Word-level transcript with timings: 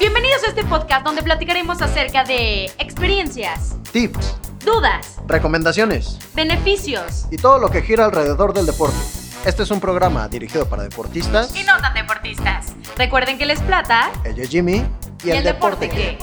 Bienvenidos 0.00 0.42
a 0.44 0.46
este 0.46 0.64
podcast 0.64 1.04
donde 1.04 1.22
platicaremos 1.22 1.82
acerca 1.82 2.24
de 2.24 2.72
experiencias, 2.78 3.76
tips, 3.92 4.34
dudas, 4.64 5.18
recomendaciones 5.26 6.18
beneficios 6.34 7.26
y 7.30 7.36
todo 7.36 7.58
lo 7.58 7.68
que 7.70 7.82
gira 7.82 8.06
alrededor 8.06 8.54
del 8.54 8.64
deporte. 8.64 8.96
Este 9.44 9.62
es 9.62 9.70
un 9.70 9.78
programa 9.78 10.26
dirigido 10.26 10.66
para 10.66 10.84
deportistas. 10.84 11.54
y 11.54 11.64
no 11.64 11.76
tan 11.82 11.92
deportistas. 11.92 12.74
Recuerden 12.96 13.36
que 13.36 13.44
les 13.44 13.60
plata 13.60 14.10
Ella 14.24 14.42
es 14.42 14.48
Jimmy 14.48 14.86
y, 15.22 15.32
el, 15.32 15.44
deporte, 15.44 15.90
que. 15.90 16.16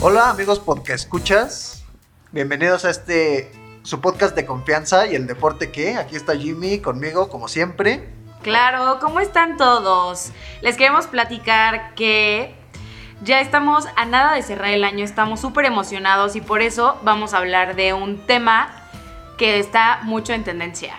Hola 0.00 0.30
amigos 0.30 0.58
podcast 0.58 1.04
escuchas. 1.04 1.84
Bienvenidos 2.32 2.86
a 2.86 2.90
este 2.90 3.52
su 3.82 4.00
podcast 4.00 4.34
de 4.34 4.46
confianza 4.46 5.06
y 5.06 5.14
el 5.14 5.26
deporte 5.26 5.70
que. 5.70 5.96
Aquí 5.96 6.16
está 6.16 6.34
Jimmy 6.34 6.78
conmigo 6.78 7.28
como 7.28 7.48
siempre. 7.48 8.08
Claro, 8.42 8.98
¿cómo 8.98 9.20
están 9.20 9.58
todos? 9.58 10.30
Les 10.62 10.78
queremos 10.78 11.06
platicar 11.06 11.94
que 11.94 12.57
ya 13.22 13.40
estamos 13.40 13.86
a 13.96 14.04
nada 14.04 14.34
de 14.34 14.42
cerrar 14.42 14.70
el 14.70 14.84
año, 14.84 15.04
estamos 15.04 15.40
súper 15.40 15.64
emocionados 15.64 16.36
y 16.36 16.40
por 16.40 16.62
eso 16.62 16.98
vamos 17.02 17.34
a 17.34 17.38
hablar 17.38 17.74
de 17.74 17.92
un 17.92 18.18
tema 18.18 18.70
que 19.36 19.58
está 19.58 20.00
mucho 20.02 20.32
en 20.32 20.44
tendencia. 20.44 20.94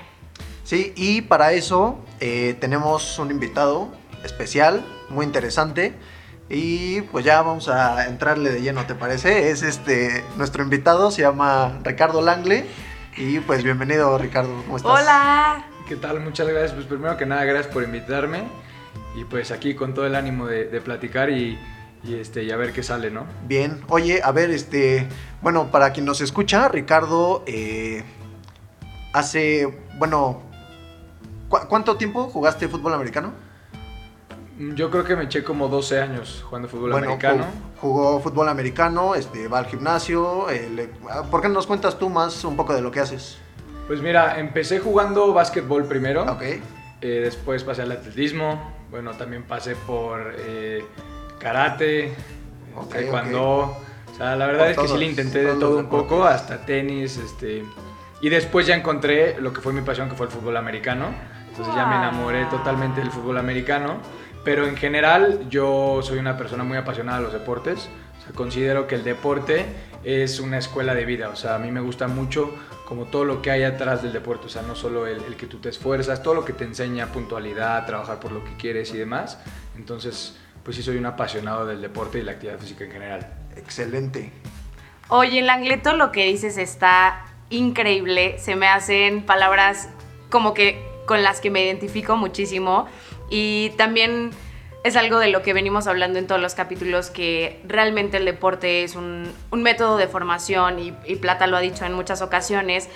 Sí, 0.63 0.93
y 0.95 1.21
para 1.21 1.53
eso 1.53 1.99
eh, 2.19 2.55
tenemos 2.59 3.17
un 3.19 3.31
invitado 3.31 3.89
especial, 4.23 4.85
muy 5.09 5.25
interesante. 5.25 5.95
Y 6.51 7.01
pues 7.03 7.23
ya 7.23 7.41
vamos 7.43 7.69
a 7.69 8.07
entrarle 8.07 8.49
de 8.49 8.61
lleno, 8.61 8.83
¿te 8.85 8.95
parece? 8.95 9.51
Es 9.51 9.61
este 9.61 10.23
nuestro 10.35 10.63
invitado, 10.63 11.11
se 11.11 11.21
llama 11.21 11.79
Ricardo 11.83 12.21
Langle. 12.21 12.65
Y 13.17 13.39
pues 13.41 13.63
bienvenido, 13.63 14.17
Ricardo, 14.17 14.55
¿cómo 14.63 14.77
estás? 14.77 14.91
Hola. 14.91 15.65
¿Qué 15.87 15.95
tal? 15.95 16.19
Muchas 16.21 16.47
gracias. 16.47 16.73
Pues 16.73 16.87
primero 16.87 17.17
que 17.17 17.27
nada, 17.27 17.45
gracias 17.45 17.71
por 17.71 17.83
invitarme. 17.83 18.47
Y 19.15 19.25
pues 19.25 19.51
aquí 19.51 19.75
con 19.75 19.93
todo 19.93 20.07
el 20.07 20.15
ánimo 20.15 20.47
de, 20.47 20.65
de 20.65 20.81
platicar 20.81 21.29
y, 21.29 21.59
y, 22.03 22.15
este, 22.15 22.43
y 22.43 22.51
a 22.51 22.57
ver 22.57 22.71
qué 22.73 22.83
sale, 22.83 23.11
¿no? 23.11 23.25
Bien, 23.47 23.81
oye, 23.89 24.21
a 24.23 24.31
ver, 24.31 24.49
este, 24.51 25.07
bueno, 25.41 25.69
para 25.71 25.91
quien 25.91 26.05
nos 26.05 26.21
escucha, 26.21 26.67
Ricardo 26.69 27.43
eh, 27.47 28.03
hace, 29.13 29.67
bueno, 29.97 30.41
¿cu- 31.49 31.67
¿cuánto 31.67 31.97
tiempo 31.97 32.25
jugaste 32.29 32.67
fútbol 32.67 32.93
americano? 32.93 33.33
Yo 34.75 34.91
creo 34.91 35.05
que 35.05 35.15
me 35.15 35.23
eché 35.23 35.43
como 35.43 35.69
12 35.69 36.01
años 36.01 36.43
jugando 36.45 36.67
fútbol 36.67 36.91
bueno, 36.91 37.07
americano. 37.07 37.43
ju- 37.45 37.79
jugó 37.79 38.19
fútbol 38.19 38.49
americano, 38.49 39.15
este, 39.15 39.47
va 39.47 39.59
al 39.59 39.67
gimnasio. 39.67 40.49
eh, 40.49 40.69
le- 40.69 40.89
ah, 41.09 41.23
¿Por 41.31 41.41
qué 41.41 41.47
no 41.47 41.53
nos 41.55 41.65
cuentas 41.67 41.97
tú 41.97 42.09
más 42.09 42.43
un 42.43 42.57
poco 42.57 42.73
de 42.73 42.81
lo 42.81 42.91
que 42.91 42.99
haces? 42.99 43.37
Pues 43.87 44.01
mira, 44.01 44.37
empecé 44.39 44.79
jugando 44.79 45.33
básquetbol 45.33 45.85
primero. 45.85 46.23
Ok. 46.23 46.41
Eh, 46.41 46.61
después 47.01 47.63
pasé 47.63 47.83
al 47.83 47.91
atletismo. 47.93 48.73
Bueno, 48.91 49.11
también 49.13 49.43
pasé 49.43 49.75
por 49.77 50.33
eh, 50.39 50.83
karate, 51.39 52.13
Ok, 52.75 52.91
taekwondo. 52.91 53.77
O 54.11 54.15
sea, 54.17 54.35
la 54.35 54.45
verdad 54.47 54.69
es 54.71 54.75
que 54.77 54.81
sí 54.83 54.87
todos, 54.87 54.99
le 54.99 55.05
intenté 55.05 55.39
de 55.39 55.45
todos 55.47 55.59
todo 55.59 55.77
un 55.79 55.85
poco, 55.89 56.15
deportes. 56.17 56.35
hasta 56.41 56.65
tenis, 56.65 57.17
este... 57.17 57.63
Y 58.21 58.27
después 58.29 58.67
ya 58.67 58.75
encontré 58.75 59.39
lo 59.39 59.53
que 59.53 59.61
fue 59.61 59.71
mi 59.71 59.81
pasión, 59.81 60.09
que 60.09 60.15
fue 60.15 60.25
el 60.25 60.31
fútbol 60.31 60.57
americano. 60.57 61.07
Entonces 61.49 61.73
ya 61.73 61.85
me 61.85 61.95
enamoré 61.95 62.41
Wow. 62.43 62.49
totalmente 62.51 62.99
del 62.99 63.11
fútbol 63.11 63.37
americano. 63.37 63.97
Pero 64.43 64.67
en 64.67 64.75
general 64.75 65.47
yo 65.49 66.01
soy 66.03 66.17
una 66.19 66.37
persona 66.37 66.63
muy 66.65 66.77
apasionada 66.77 67.19
de 67.19 67.23
los 67.25 67.33
deportes. 67.33 67.89
O 68.19 68.21
sea, 68.23 68.33
considero 68.33 68.87
que 68.87 68.95
el 68.95 69.05
deporte 69.05 69.65
es 70.03 70.41
una 70.41 70.57
escuela 70.57 70.93
de 70.95 71.05
vida. 71.05 71.29
O 71.29 71.35
sea, 71.37 71.55
a 71.55 71.59
mí 71.59 71.71
me 71.71 71.79
gusta 71.79 72.07
mucho 72.09 72.53
como 72.85 73.05
todo 73.05 73.23
lo 73.23 73.41
que 73.41 73.51
hay 73.51 73.63
atrás 73.63 74.03
del 74.03 74.11
deporte. 74.11 74.47
O 74.47 74.49
sea, 74.49 74.63
no 74.63 74.75
solo 74.75 75.07
el, 75.07 75.23
el 75.23 75.35
que 75.37 75.45
tú 75.47 75.59
te 75.59 75.69
esfuerzas, 75.69 76.21
todo 76.21 76.33
lo 76.33 76.43
que 76.43 76.51
te 76.51 76.65
enseña 76.65 77.07
puntualidad, 77.07 77.85
trabajar 77.85 78.19
por 78.19 78.33
lo 78.33 78.43
que 78.43 78.55
quieres 78.57 78.93
y 78.93 78.97
demás. 78.97 79.37
Entonces, 79.77 80.37
pues 80.69 80.77
sí 80.77 80.83
soy 80.83 80.97
un 80.97 81.07
apasionado 81.07 81.65
del 81.65 81.81
deporte 81.81 82.19
y 82.19 82.21
la 82.21 82.33
actividad 82.33 82.59
física 82.59 82.83
en 82.83 82.91
general. 82.91 83.27
Excelente. 83.55 84.31
Oye, 85.07 85.41
Langleto, 85.41 85.95
lo 85.95 86.11
que 86.11 86.27
dices 86.27 86.59
está 86.59 87.25
increíble. 87.49 88.37
Se 88.37 88.55
me 88.55 88.67
hacen 88.67 89.25
palabras 89.25 89.89
como 90.29 90.53
que 90.53 90.79
con 91.07 91.23
las 91.23 91.41
que 91.41 91.49
me 91.49 91.65
identifico 91.65 92.17
muchísimo. 92.17 92.85
Y 93.31 93.71
también 93.77 94.29
es 94.83 94.95
algo 94.95 95.17
de 95.17 95.29
lo 95.29 95.41
que 95.41 95.53
venimos 95.53 95.87
hablando 95.87 96.19
en 96.19 96.27
todos 96.27 96.39
los 96.39 96.53
capítulos, 96.53 97.09
que 97.09 97.59
realmente 97.67 98.17
el 98.17 98.25
deporte 98.25 98.83
es 98.83 98.95
un, 98.95 99.33
un 99.49 99.63
método 99.63 99.97
de 99.97 100.07
formación 100.07 100.77
y, 100.77 100.93
y 101.03 101.15
Plata 101.15 101.47
lo 101.47 101.57
ha 101.57 101.61
dicho 101.61 101.83
en 101.85 101.93
muchas 101.93 102.21
ocasiones. 102.21 102.89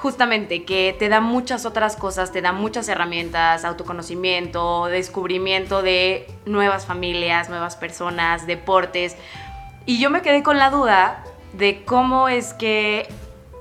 Justamente 0.00 0.64
que 0.64 0.96
te 0.98 1.10
da 1.10 1.20
muchas 1.20 1.66
otras 1.66 1.94
cosas, 1.94 2.32
te 2.32 2.40
da 2.40 2.52
muchas 2.52 2.88
herramientas, 2.88 3.66
autoconocimiento, 3.66 4.86
descubrimiento 4.86 5.82
de 5.82 6.26
nuevas 6.46 6.86
familias, 6.86 7.50
nuevas 7.50 7.76
personas, 7.76 8.46
deportes. 8.46 9.14
Y 9.84 10.00
yo 10.00 10.08
me 10.08 10.22
quedé 10.22 10.42
con 10.42 10.56
la 10.56 10.70
duda 10.70 11.22
de 11.52 11.84
cómo 11.84 12.30
es 12.30 12.54
que 12.54 13.08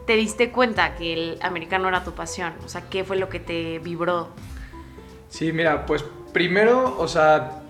te 0.08 0.16
diste 0.16 0.50
cuenta 0.50 0.96
que 0.96 1.12
el 1.12 1.40
americano 1.42 1.90
era 1.90 2.06
tu 2.06 2.14
pasión. 2.14 2.54
O 2.64 2.70
sea, 2.70 2.84
¿qué 2.90 3.04
fue 3.04 3.18
lo 3.18 3.28
que 3.28 3.42
te 3.42 3.80
vibró? 3.80 4.30
Sí, 5.28 5.52
mira, 5.52 5.86
pues 5.86 6.06
primero, 6.32 6.96
o 6.98 7.08
sea, 7.10 7.64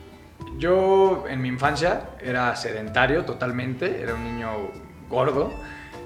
yo 0.60 1.26
en 1.28 1.42
mi 1.42 1.48
infancia 1.48 2.12
era 2.22 2.56
sedentario 2.56 3.26
totalmente, 3.26 4.00
era 4.00 4.14
un 4.14 4.26
niño 4.26 4.52
gordo. 5.10 5.52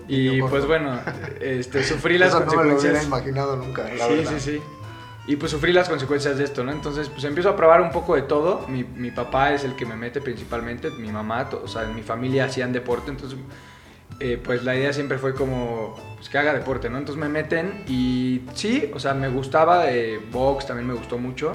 Y 0.08 0.42
pues 0.42 0.66
bueno, 0.68 1.00
este, 1.40 1.84
sufrí 1.84 2.18
las 2.18 2.30
Eso 2.30 2.40
no 2.42 2.46
me 2.46 2.52
lo 2.52 2.54
hubiera 2.62 2.72
consecuencias. 2.74 3.06
imaginado 3.06 3.56
nunca, 3.56 3.84
la 3.84 4.08
sí, 4.08 4.16
verdad. 4.16 4.32
sí, 4.38 4.40
sí. 4.40 4.62
Y 5.26 5.38
pues 5.38 5.52
sufrí 5.52 5.72
las 5.72 5.88
consecuencias 5.88 6.38
de 6.38 6.44
esto, 6.44 6.64
¿no? 6.66 6.72
Entonces, 6.74 7.08
pues 7.08 7.24
empiezo 7.24 7.50
a 7.50 7.56
probar 7.56 7.82
un 7.82 7.92
poco 7.92 8.16
de 8.16 8.24
todo. 8.24 8.68
Mi, 8.68 8.84
mi 8.84 9.10
papá 9.12 9.54
es 9.54 9.64
el 9.64 9.76
que 9.76 9.86
me 9.86 9.96
mete 9.96 10.20
principalmente, 10.20 10.90
mi 10.90 11.12
mamá, 11.12 11.50
o 11.64 11.68
sea, 11.68 11.84
en 11.84 11.96
mi 11.96 12.02
familia 12.02 12.46
hacían 12.46 12.74
deporte, 12.74 13.12
entonces, 13.12 13.40
eh, 14.20 14.38
pues 14.44 14.64
la 14.66 14.76
idea 14.76 14.92
siempre 14.92 15.18
fue 15.18 15.34
como, 15.34 15.96
pues 16.18 16.28
que 16.28 16.38
haga 16.38 16.54
deporte, 16.54 16.90
¿no? 16.90 16.98
Entonces 16.98 17.22
me 17.22 17.30
meten 17.30 17.86
y 17.88 18.42
sí, 18.54 18.92
o 18.94 19.00
sea, 19.00 19.14
me 19.14 19.30
gustaba, 19.30 19.90
eh, 19.90 20.20
box 20.32 20.68
también 20.68 20.88
me 20.88 20.94
gustó 20.94 21.18
mucho, 21.18 21.54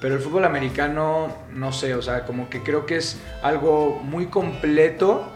pero 0.00 0.16
el 0.16 0.20
fútbol 0.20 0.44
americano, 0.44 1.28
no 1.52 1.72
sé, 1.72 1.94
o 1.94 2.02
sea, 2.02 2.24
como 2.26 2.50
que 2.50 2.62
creo 2.64 2.84
que 2.84 2.96
es 2.96 3.20
algo 3.42 4.00
muy 4.02 4.26
completo. 4.26 5.30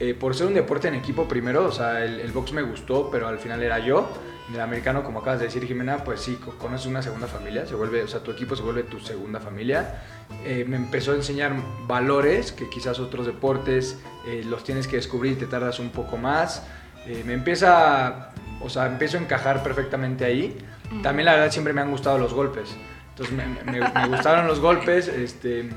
Eh, 0.00 0.14
por 0.14 0.34
ser 0.34 0.46
un 0.48 0.54
deporte 0.54 0.88
en 0.88 0.94
equipo 0.94 1.28
primero, 1.28 1.66
o 1.66 1.72
sea, 1.72 2.04
el, 2.04 2.20
el 2.20 2.32
box 2.32 2.52
me 2.52 2.62
gustó, 2.62 3.10
pero 3.10 3.28
al 3.28 3.38
final 3.38 3.62
era 3.62 3.78
yo. 3.78 4.10
En 4.48 4.56
el 4.56 4.60
americano, 4.62 5.04
como 5.04 5.20
acabas 5.20 5.38
de 5.38 5.46
decir, 5.46 5.64
Jimena, 5.64 5.98
pues 6.02 6.20
sí, 6.22 6.34
co- 6.44 6.58
conoces 6.58 6.86
una 6.88 7.02
segunda 7.02 7.28
familia, 7.28 7.66
se 7.66 7.76
vuelve, 7.76 8.02
o 8.02 8.08
sea, 8.08 8.18
tu 8.20 8.32
equipo 8.32 8.56
se 8.56 8.62
vuelve 8.64 8.82
tu 8.82 8.98
segunda 8.98 9.38
familia. 9.38 10.00
Eh, 10.44 10.64
me 10.66 10.74
empezó 10.76 11.12
a 11.12 11.14
enseñar 11.14 11.52
valores 11.86 12.50
que 12.50 12.68
quizás 12.68 12.98
otros 12.98 13.26
deportes 13.26 14.00
eh, 14.26 14.42
los 14.44 14.64
tienes 14.64 14.88
que 14.88 14.96
descubrir 14.96 15.32
y 15.32 15.36
te 15.36 15.46
tardas 15.46 15.78
un 15.78 15.90
poco 15.90 16.16
más. 16.16 16.64
Eh, 17.06 17.22
me 17.24 17.34
empieza, 17.34 18.32
o 18.60 18.68
sea, 18.68 18.86
empiezo 18.86 19.18
a 19.18 19.20
encajar 19.20 19.62
perfectamente 19.62 20.24
ahí. 20.24 20.58
También 21.02 21.26
la 21.26 21.34
verdad 21.34 21.52
siempre 21.52 21.72
me 21.72 21.82
han 21.82 21.90
gustado 21.92 22.18
los 22.18 22.34
golpes. 22.34 22.74
Entonces 23.10 23.32
me, 23.36 23.46
me- 23.70 23.88
me 23.88 24.08
gustaron 24.08 24.48
los 24.48 24.58
golpes. 24.58 25.06
Este, 25.06 25.70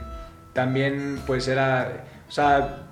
también 0.54 1.22
pues 1.28 1.48
era, 1.48 2.06
o 2.28 2.32
sea, 2.32 2.88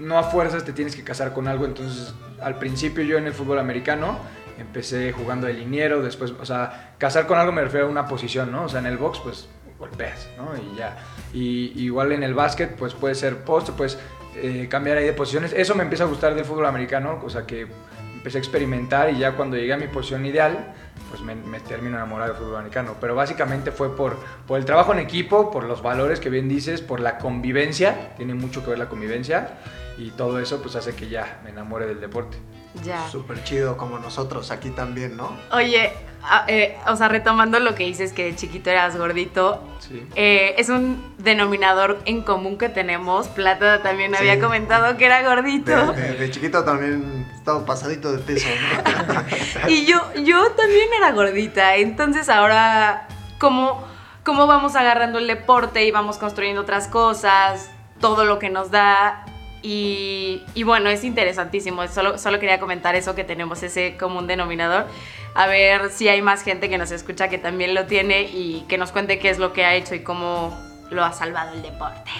no 0.00 0.18
a 0.18 0.24
fuerzas 0.24 0.64
te 0.64 0.72
tienes 0.72 0.96
que 0.96 1.04
casar 1.04 1.32
con 1.32 1.46
algo. 1.48 1.64
Entonces 1.64 2.14
al 2.40 2.58
principio 2.58 3.04
yo 3.04 3.18
en 3.18 3.26
el 3.26 3.34
fútbol 3.34 3.58
americano 3.58 4.18
empecé 4.58 5.12
jugando 5.12 5.46
de 5.46 5.54
liniero, 5.54 6.02
después, 6.02 6.32
o 6.32 6.44
sea, 6.44 6.94
casar 6.98 7.26
con 7.26 7.38
algo 7.38 7.52
me 7.52 7.62
refiero 7.62 7.86
a 7.86 7.90
una 7.90 8.06
posición, 8.06 8.52
¿no? 8.52 8.64
O 8.64 8.68
sea, 8.68 8.80
en 8.80 8.86
el 8.86 8.98
box 8.98 9.20
pues 9.20 9.48
golpeas, 9.78 10.28
¿no? 10.36 10.50
Y 10.56 10.76
ya. 10.76 10.98
Y 11.32 11.84
igual 11.84 12.12
en 12.12 12.22
el 12.22 12.34
básquet 12.34 12.76
pues 12.76 12.94
puede 12.94 13.14
ser 13.14 13.38
post, 13.44 13.70
pues 13.70 13.98
eh, 14.36 14.66
cambiar 14.68 14.98
ahí 14.98 15.06
de 15.06 15.12
posiciones. 15.12 15.52
Eso 15.52 15.74
me 15.74 15.82
empieza 15.82 16.04
a 16.04 16.06
gustar 16.06 16.34
del 16.34 16.44
fútbol 16.44 16.66
americano, 16.66 17.20
o 17.24 17.30
sea 17.30 17.46
que 17.46 17.66
empecé 18.14 18.36
a 18.36 18.40
experimentar 18.40 19.10
y 19.10 19.18
ya 19.18 19.32
cuando 19.32 19.56
llegué 19.56 19.72
a 19.72 19.78
mi 19.78 19.86
posición 19.86 20.26
ideal, 20.26 20.74
pues 21.08 21.22
me, 21.22 21.34
termino 21.60 21.96
enamorado 21.96 22.32
del 22.32 22.40
fútbol 22.40 22.56
americano. 22.56 22.96
Pero 23.00 23.14
básicamente 23.14 23.72
fue 23.72 23.96
por, 23.96 24.18
por 24.46 24.58
el 24.58 24.66
trabajo 24.66 24.92
en 24.92 24.98
equipo, 24.98 25.50
por 25.50 25.64
los 25.64 25.82
valores 25.82 26.20
que 26.20 26.28
bien 26.28 26.48
dices, 26.48 26.82
por 26.82 27.00
la 27.00 27.16
convivencia, 27.16 28.14
tiene 28.18 28.34
mucho 28.34 28.62
que 28.62 28.70
ver 28.70 28.78
la 28.78 28.90
convivencia 28.90 29.58
y 30.00 30.10
todo 30.12 30.40
eso 30.40 30.62
pues 30.62 30.76
hace 30.76 30.94
que 30.94 31.08
ya 31.08 31.40
me 31.44 31.50
enamore 31.50 31.86
del 31.86 32.00
deporte. 32.00 32.38
Ya. 32.84 33.08
Súper 33.08 33.42
chido 33.44 33.76
como 33.76 33.98
nosotros 33.98 34.50
aquí 34.50 34.70
también, 34.70 35.16
¿no? 35.16 35.36
Oye, 35.52 35.92
a- 36.22 36.44
eh, 36.46 36.78
o 36.86 36.94
sea, 36.96 37.08
retomando 37.08 37.58
lo 37.58 37.74
que 37.74 37.84
dices 37.84 38.12
que 38.12 38.24
de 38.24 38.36
chiquito 38.36 38.70
eras 38.70 38.96
gordito, 38.96 39.62
Sí. 39.80 40.06
eh, 40.14 40.54
es 40.56 40.68
un 40.68 41.14
denominador 41.18 41.98
en 42.04 42.22
común 42.22 42.56
que 42.58 42.68
tenemos. 42.68 43.26
Plata 43.28 43.82
también 43.82 44.12
Sí. 44.12 44.18
había 44.18 44.40
comentado 44.40 44.96
que 44.96 45.04
era 45.06 45.22
gordito. 45.22 45.92
De, 45.92 46.00
de- 46.00 46.14
de 46.14 46.30
chiquito 46.30 46.64
también 46.64 47.26
estaba 47.34 47.64
pasadito 47.66 48.12
de 48.12 48.18
peso, 48.20 48.48
¿no? 48.48 49.24
Y 49.68 49.84
yo, 49.86 50.00
yo 50.22 50.50
también 50.52 50.88
era 50.96 51.10
gordita. 51.10 51.74
Entonces 51.76 52.28
ahora, 52.28 53.08
¿cómo, 53.38 53.84
¿cómo 54.24 54.46
vamos 54.46 54.76
agarrando 54.76 55.18
el 55.18 55.26
deporte 55.26 55.84
y 55.84 55.90
vamos 55.90 56.18
construyendo 56.18 56.62
otras 56.62 56.86
cosas? 56.86 57.68
Todo 58.00 58.24
lo 58.24 58.38
que 58.38 58.48
nos 58.48 58.70
da. 58.70 59.26
Y, 59.62 60.42
y 60.54 60.62
bueno, 60.62 60.88
es 60.88 61.04
interesantísimo. 61.04 61.86
Solo, 61.88 62.18
solo 62.18 62.38
quería 62.38 62.58
comentar 62.60 62.94
eso, 62.94 63.14
que 63.14 63.24
tenemos 63.24 63.62
ese 63.62 63.96
común 63.98 64.26
denominador. 64.26 64.86
A 65.34 65.46
ver 65.46 65.90
si 65.90 66.08
hay 66.08 66.22
más 66.22 66.42
gente 66.42 66.68
que 66.68 66.78
nos 66.78 66.90
escucha 66.90 67.28
que 67.28 67.38
también 67.38 67.74
lo 67.74 67.86
tiene 67.86 68.22
y 68.22 68.64
que 68.68 68.78
nos 68.78 68.90
cuente 68.90 69.18
qué 69.18 69.30
es 69.30 69.38
lo 69.38 69.52
que 69.52 69.64
ha 69.64 69.74
hecho 69.74 69.94
y 69.94 70.00
cómo 70.00 70.58
lo 70.90 71.04
ha 71.04 71.12
salvado 71.12 71.54
el 71.54 71.62
deporte. 71.62 72.10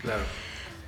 Claro. 0.00 0.22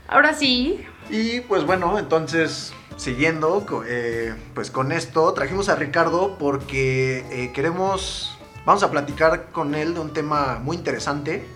Ahora 0.08 0.34
sí. 0.34 0.84
Y 1.08 1.40
pues 1.42 1.64
bueno, 1.64 1.98
entonces 1.98 2.72
siguiendo 2.96 3.64
eh, 3.86 4.34
pues 4.54 4.70
con 4.70 4.92
esto, 4.92 5.32
trajimos 5.32 5.68
a 5.68 5.76
Ricardo 5.76 6.36
porque 6.38 7.24
eh, 7.30 7.50
queremos, 7.54 8.36
vamos 8.66 8.82
a 8.82 8.90
platicar 8.90 9.46
con 9.52 9.74
él 9.74 9.94
de 9.94 10.00
un 10.00 10.12
tema 10.12 10.58
muy 10.62 10.76
interesante 10.76 11.46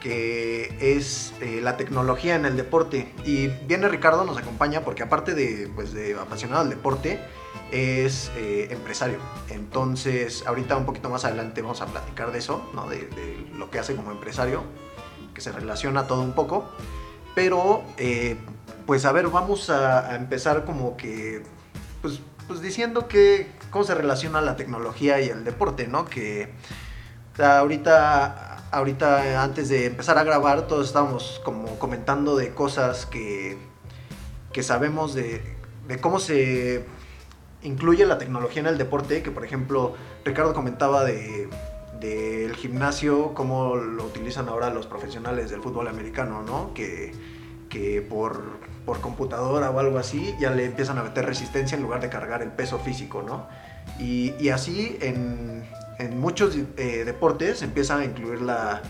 que 0.00 0.76
es 0.80 1.32
eh, 1.40 1.60
la 1.62 1.76
tecnología 1.76 2.34
en 2.34 2.46
el 2.46 2.56
deporte. 2.56 3.12
Y 3.24 3.48
viene 3.66 3.88
Ricardo, 3.88 4.24
nos 4.24 4.38
acompaña 4.38 4.82
porque 4.82 5.02
aparte 5.02 5.34
de, 5.34 5.70
pues, 5.74 5.92
de 5.92 6.14
apasionado 6.14 6.64
del 6.64 6.70
deporte, 6.70 7.20
es 7.72 8.30
empresario. 8.36 9.18
Entonces, 9.48 10.44
ahorita 10.46 10.76
un 10.76 10.86
poquito 10.86 11.10
más 11.10 11.24
adelante 11.24 11.62
vamos 11.62 11.80
a 11.80 11.86
platicar 11.86 12.30
de 12.30 12.38
eso, 12.38 12.70
¿no? 12.74 12.88
de, 12.88 13.08
lo 13.56 13.70
que 13.70 13.80
hace 13.80 13.96
como 13.96 14.12
empresario, 14.12 14.62
que 15.34 15.40
se 15.40 15.50
relaciona 15.50 16.06
todo 16.06 16.22
un 16.22 16.32
poco. 16.32 16.68
Pero 17.34 17.82
pues 18.86 19.04
a 19.04 19.12
ver, 19.12 19.28
vamos 19.28 19.68
a, 19.68 20.14
empezar 20.14 20.64
como 20.64 20.96
que, 20.96 21.42
pues, 22.00 22.20
pues, 22.46 22.62
diciendo 22.62 23.08
que 23.08 23.50
cómo 23.70 23.84
se 23.84 23.94
relaciona 23.94 24.40
la 24.40 24.56
tecnología 24.56 25.20
y 25.20 25.28
el 25.28 25.44
deporte, 25.44 25.88
¿no? 25.88 26.04
Que 26.06 26.52
ahorita, 27.38 28.55
ahorita 28.70 29.42
antes 29.42 29.68
de 29.68 29.86
empezar 29.86 30.18
a 30.18 30.24
grabar, 30.24 30.66
todos 30.66 30.86
estábamos 30.86 31.40
como 31.44 31.78
comentando 31.78 32.36
de 32.36 32.54
cosas 32.54 33.06
que, 33.06 33.58
que 34.52 34.62
sabemos 34.62 35.14
de, 35.14 35.42
de 35.88 36.00
cómo 36.00 36.18
se 36.18 36.84
incluye 37.62 38.06
la 38.06 38.18
tecnología 38.18 38.60
en 38.60 38.68
el 38.68 38.78
deporte, 38.78 39.22
que 39.22 39.30
por 39.30 39.44
ejemplo 39.44 39.94
Ricardo 40.24 40.54
comentaba 40.54 41.04
de 41.04 41.48
del 42.00 42.54
gimnasio, 42.54 43.32
cómo 43.32 43.74
lo 43.74 44.04
utilizan 44.04 44.50
ahora 44.50 44.68
los 44.68 44.86
profesionales 44.86 45.50
del 45.50 45.62
fútbol 45.62 45.88
americano, 45.88 46.42
¿no? 46.42 46.74
Que, 46.74 47.14
que 47.70 48.02
por 48.02 48.42
por 48.86 49.00
computadora 49.00 49.70
o 49.70 49.78
algo 49.80 49.98
así, 49.98 50.34
ya 50.38 50.52
le 50.52 50.64
empiezan 50.64 50.96
a 50.96 51.02
meter 51.02 51.26
resistencia 51.26 51.76
en 51.76 51.82
lugar 51.82 52.00
de 52.00 52.08
cargar 52.08 52.40
el 52.40 52.52
peso 52.52 52.78
físico, 52.78 53.22
¿no? 53.22 53.48
Y, 53.98 54.48
así 54.48 54.96
en, 55.00 55.64
muchos 56.12 56.56
eh, 56.76 57.04
deportes 57.04 57.62
empieza 57.62 57.98
a 57.98 58.04
incluir 58.04 58.40
la, 58.40 58.82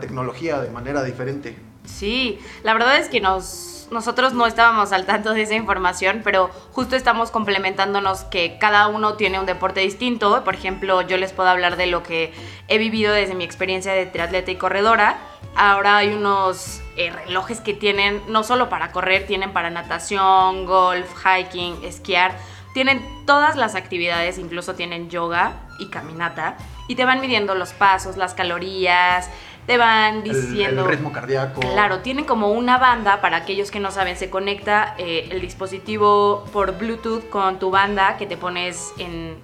tecnología 0.00 0.60
de 0.60 0.70
manera 0.70 1.02
diferente. 1.02 1.56
Sí, 1.84 2.38
la 2.62 2.72
verdad 2.72 2.96
es 2.96 3.08
que 3.08 3.20
nos, 3.20 3.88
nosotros 3.90 4.32
no 4.32 4.46
estábamos 4.46 4.92
al 4.92 5.04
tanto 5.04 5.34
de 5.34 5.42
esa 5.42 5.54
información, 5.54 6.22
pero 6.24 6.48
justo 6.72 6.96
estamos 6.96 7.30
complementándonos 7.30 8.24
que 8.24 8.56
cada 8.58 8.86
uno 8.88 9.14
tiene 9.14 9.38
un 9.38 9.46
deporte 9.46 9.80
distinto. 9.80 10.42
Por 10.42 10.54
ejemplo, 10.54 11.02
yo 11.02 11.18
les 11.18 11.32
puedo 11.32 11.50
hablar 11.50 11.76
de 11.76 11.86
lo 11.86 12.02
que 12.02 12.32
he 12.68 12.78
vivido 12.78 13.12
desde 13.12 13.34
mi 13.34 13.44
experiencia 13.44 13.92
de 13.92 14.06
triatleta 14.06 14.50
y 14.50 14.56
corredora. 14.56 15.18
Ahora 15.54 15.98
hay 15.98 16.14
unos 16.14 16.80
eh, 16.96 17.10
relojes 17.10 17.60
que 17.60 17.74
tienen 17.74 18.22
no 18.28 18.42
solo 18.42 18.68
para 18.68 18.90
correr, 18.90 19.26
tienen 19.26 19.52
para 19.52 19.70
natación, 19.70 20.64
golf, 20.64 21.08
hiking, 21.24 21.84
esquiar. 21.84 22.36
Tienen 22.74 23.02
todas 23.24 23.56
las 23.56 23.76
actividades, 23.76 24.36
incluso 24.36 24.74
tienen 24.74 25.08
yoga 25.08 25.54
y 25.78 25.88
caminata. 25.90 26.58
Y 26.88 26.96
te 26.96 27.04
van 27.04 27.20
midiendo 27.20 27.54
los 27.54 27.72
pasos, 27.72 28.16
las 28.16 28.34
calorías, 28.34 29.30
te 29.66 29.78
van 29.78 30.24
diciendo... 30.24 30.82
El, 30.82 30.88
ritmo 30.88 31.12
cardíaco. 31.12 31.60
Claro, 31.60 32.00
tienen 32.00 32.24
como 32.24 32.50
una 32.50 32.76
banda, 32.78 33.20
para 33.20 33.38
aquellos 33.38 33.70
que 33.70 33.80
no 33.80 33.90
saben, 33.90 34.16
se 34.16 34.28
conecta 34.28 34.94
eh, 34.98 35.28
el 35.30 35.40
dispositivo 35.40 36.44
por 36.52 36.76
Bluetooth 36.76 37.28
con 37.30 37.58
tu 37.58 37.70
banda 37.70 38.16
que 38.16 38.26
te 38.26 38.36
pones 38.36 38.92
en, 38.98 39.36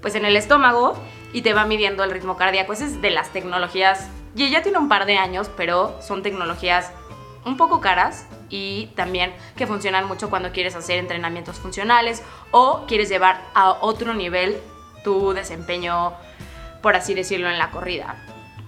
pues 0.00 0.14
en 0.14 0.26
el 0.26 0.36
estómago 0.36 0.96
y 1.32 1.42
te 1.42 1.54
va 1.54 1.64
midiendo 1.64 2.04
el 2.04 2.10
ritmo 2.10 2.36
cardíaco. 2.36 2.74
Esa 2.74 2.84
es 2.84 3.00
de 3.00 3.10
las 3.10 3.30
tecnologías 3.30 4.08
y 4.36 4.50
ya 4.50 4.62
tiene 4.62 4.78
un 4.78 4.88
par 4.88 5.06
de 5.06 5.16
años, 5.16 5.50
pero 5.56 5.96
son 6.02 6.22
tecnologías 6.22 6.92
un 7.44 7.56
poco 7.56 7.80
caras 7.80 8.26
y 8.54 8.86
también 8.94 9.32
que 9.56 9.66
funcionan 9.66 10.06
mucho 10.06 10.30
cuando 10.30 10.52
quieres 10.52 10.76
hacer 10.76 10.98
entrenamientos 10.98 11.56
funcionales 11.56 12.22
o 12.52 12.84
quieres 12.86 13.08
llevar 13.08 13.40
a 13.52 13.72
otro 13.80 14.14
nivel 14.14 14.58
tu 15.02 15.32
desempeño, 15.32 16.12
por 16.80 16.94
así 16.94 17.14
decirlo, 17.14 17.50
en 17.50 17.58
la 17.58 17.72
corrida. 17.72 18.14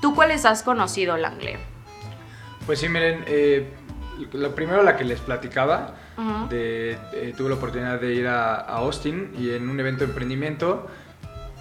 ¿Tú 0.00 0.12
cuáles 0.12 0.44
has 0.44 0.64
conocido, 0.64 1.16
Langle? 1.16 1.58
Pues 2.66 2.80
sí, 2.80 2.88
miren, 2.88 3.22
eh, 3.28 3.72
lo 4.32 4.56
primero 4.56 4.82
la 4.82 4.96
que 4.96 5.04
les 5.04 5.20
platicaba, 5.20 5.94
de, 6.50 6.98
eh, 7.12 7.34
tuve 7.36 7.50
la 7.50 7.54
oportunidad 7.54 8.00
de 8.00 8.14
ir 8.14 8.26
a, 8.26 8.56
a 8.56 8.78
Austin 8.78 9.34
y 9.38 9.50
en 9.50 9.68
un 9.68 9.78
evento 9.78 10.00
de 10.00 10.06
emprendimiento 10.06 10.88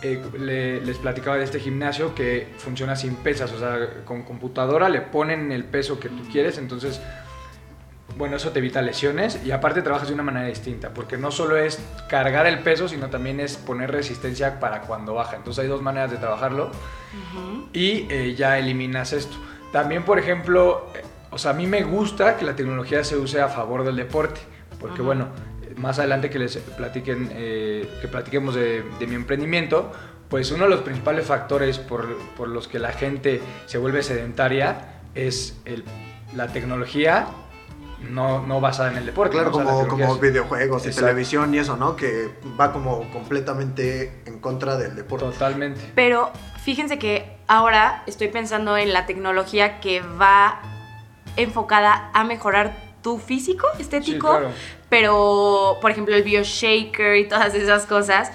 eh, 0.02 0.82
les 0.84 0.98
platicaba 0.98 1.38
de 1.38 1.44
este 1.44 1.60
gimnasio 1.60 2.16
que 2.16 2.54
funciona 2.58 2.96
sin 2.96 3.16
pesas, 3.18 3.52
o 3.52 3.60
sea, 3.60 4.04
con 4.04 4.24
computadora 4.24 4.90
le 4.90 5.02
ponen 5.02 5.52
el 5.52 5.64
peso 5.64 6.00
que 6.00 6.10
tú 6.10 6.24
quieres, 6.32 6.58
entonces, 6.58 7.02
bueno, 8.18 8.38
eso 8.38 8.52
te 8.52 8.60
evita 8.60 8.82
lesiones 8.82 9.40
y 9.46 9.52
aparte 9.52 9.82
trabajas 9.82 10.08
de 10.08 10.14
una 10.14 10.24
manera 10.24 10.48
distinta, 10.48 10.94
porque 10.94 11.18
no 11.18 11.32
solo 11.32 11.58
es 11.58 11.80
cargar 12.10 12.48
el 12.48 12.60
peso, 12.60 12.88
sino 12.88 13.10
también 13.10 13.40
es 13.40 13.58
poner 13.58 13.92
resistencia 13.92 14.60
para 14.60 14.82
cuando 14.82 15.14
baja. 15.14 15.36
Entonces 15.36 15.64
hay 15.64 15.70
dos 15.70 15.82
maneras 15.82 16.12
de 16.12 16.18
trabajarlo 16.18 16.72
y 17.74 18.08
eh, 18.10 18.36
ya 18.36 18.58
eliminas 18.58 19.14
esto. 19.14 19.36
También, 19.72 20.04
por 20.04 20.18
ejemplo, 20.18 20.88
eh, 20.96 21.02
o 21.32 21.38
sea, 21.38 21.52
a 21.52 21.54
mí 21.54 21.68
me 21.68 21.84
gusta 21.84 22.38
que 22.38 22.46
la 22.46 22.56
tecnología 22.56 23.04
se 23.04 23.18
use 23.18 23.42
a 23.42 23.50
favor 23.50 23.84
del 23.84 23.98
deporte, 23.98 24.40
porque 24.80 25.02
bueno, 25.02 25.28
más 25.76 26.00
adelante 26.00 26.30
que 26.30 26.40
les 26.40 26.56
platiquen, 26.58 27.30
eh, 27.34 27.90
que 28.02 28.08
platiquemos 28.08 28.56
de, 28.56 28.84
mi 29.08 29.16
emprendimiento, 29.16 29.92
pues 30.30 30.52
uno 30.52 30.64
de 30.64 30.70
los 30.70 30.82
principales 30.82 31.26
factores 31.26 31.80
por, 31.80 32.18
por 32.38 32.48
los 32.48 32.68
que 32.68 32.80
la 32.80 32.94
gente 32.94 33.42
se 33.66 33.78
vuelve 33.78 34.02
sedentaria 34.04 35.02
es 35.14 35.58
el, 35.66 35.84
la 36.36 36.48
tecnología 36.48 37.28
no, 38.10 38.46
no, 38.46 38.62
basada 38.62 38.92
en 38.92 38.98
el 38.98 39.06
deporte. 39.06 39.34
Claro, 39.34 39.52
como, 39.52 39.88
como 39.88 40.16
videojuegos 40.18 40.86
y 40.86 40.92
televisión 40.92 41.54
y 41.54 41.60
eso, 41.60 41.78
¿no? 41.78 41.96
Que 41.96 42.30
va 42.60 42.72
como 42.72 43.10
completamente 43.12 44.22
en 44.26 44.40
contra 44.40 44.78
del 44.78 44.96
deporte. 44.96 45.26
Totalmente. 45.26 45.92
Pero 45.96 46.32
fíjense 46.64 47.00
que 47.00 47.38
ahora 47.48 48.04
estoy 48.08 48.28
pensando 48.30 48.78
en 48.78 48.94
la 48.94 49.06
tecnología 49.06 49.80
que 49.80 50.02
va 50.02 50.62
enfocada 51.38 52.10
a 52.14 52.24
mejorar 52.24 52.76
tu 53.02 53.20
físico 53.20 53.68
estético, 53.78 54.40
pero 54.90 55.78
por 55.80 55.92
ejemplo 55.92 56.16
el 56.16 56.24
BioShaker 56.24 57.18
y 57.18 57.28
todas 57.28 57.54
esas 57.54 57.86
cosas 57.86 58.32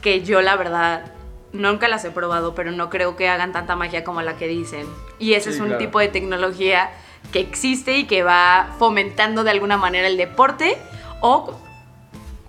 que 0.00 0.22
yo 0.22 0.40
la 0.40 0.56
verdad 0.56 1.12
nunca 1.52 1.88
las 1.88 2.04
he 2.04 2.10
probado, 2.10 2.54
pero 2.54 2.72
no 2.72 2.90
creo 2.90 3.16
que 3.16 3.28
hagan 3.28 3.52
tanta 3.52 3.76
magia 3.76 4.02
como 4.02 4.22
la 4.22 4.36
que 4.36 4.48
dicen. 4.48 4.86
Y 5.18 5.34
ese 5.34 5.50
es 5.50 5.60
un 5.60 5.78
tipo 5.78 6.00
de 6.00 6.08
tecnología 6.08 6.90
que 7.32 7.40
existe 7.40 7.98
y 7.98 8.04
que 8.04 8.22
va 8.22 8.74
fomentando 8.78 9.44
de 9.44 9.50
alguna 9.50 9.76
manera 9.76 10.06
el 10.06 10.16
deporte 10.16 10.78
o 11.20 11.58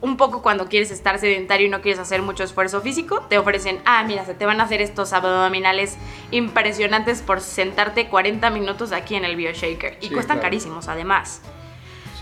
un 0.01 0.17
poco 0.17 0.41
cuando 0.41 0.67
quieres 0.67 0.91
estar 0.91 1.19
sedentario 1.19 1.67
y 1.67 1.69
no 1.69 1.81
quieres 1.81 1.99
hacer 1.99 2.21
mucho 2.21 2.43
esfuerzo 2.43 2.81
físico, 2.81 3.21
te 3.27 3.37
ofrecen, 3.37 3.79
ah, 3.85 4.03
mira, 4.03 4.23
se 4.25 4.35
te 4.35 4.45
van 4.45 4.61
a 4.61 4.65
hacer 4.65 4.81
estos 4.81 5.13
abdominales 5.13 5.97
impresionantes 6.31 7.21
por 7.21 7.41
sentarte 7.41 8.07
40 8.07 8.49
minutos 8.51 8.91
aquí 8.91 9.15
en 9.15 9.25
el 9.25 9.35
BioShaker. 9.35 9.97
Y 10.01 10.09
cuestan 10.09 10.39
carísimos 10.39 10.87
además. 10.87 11.41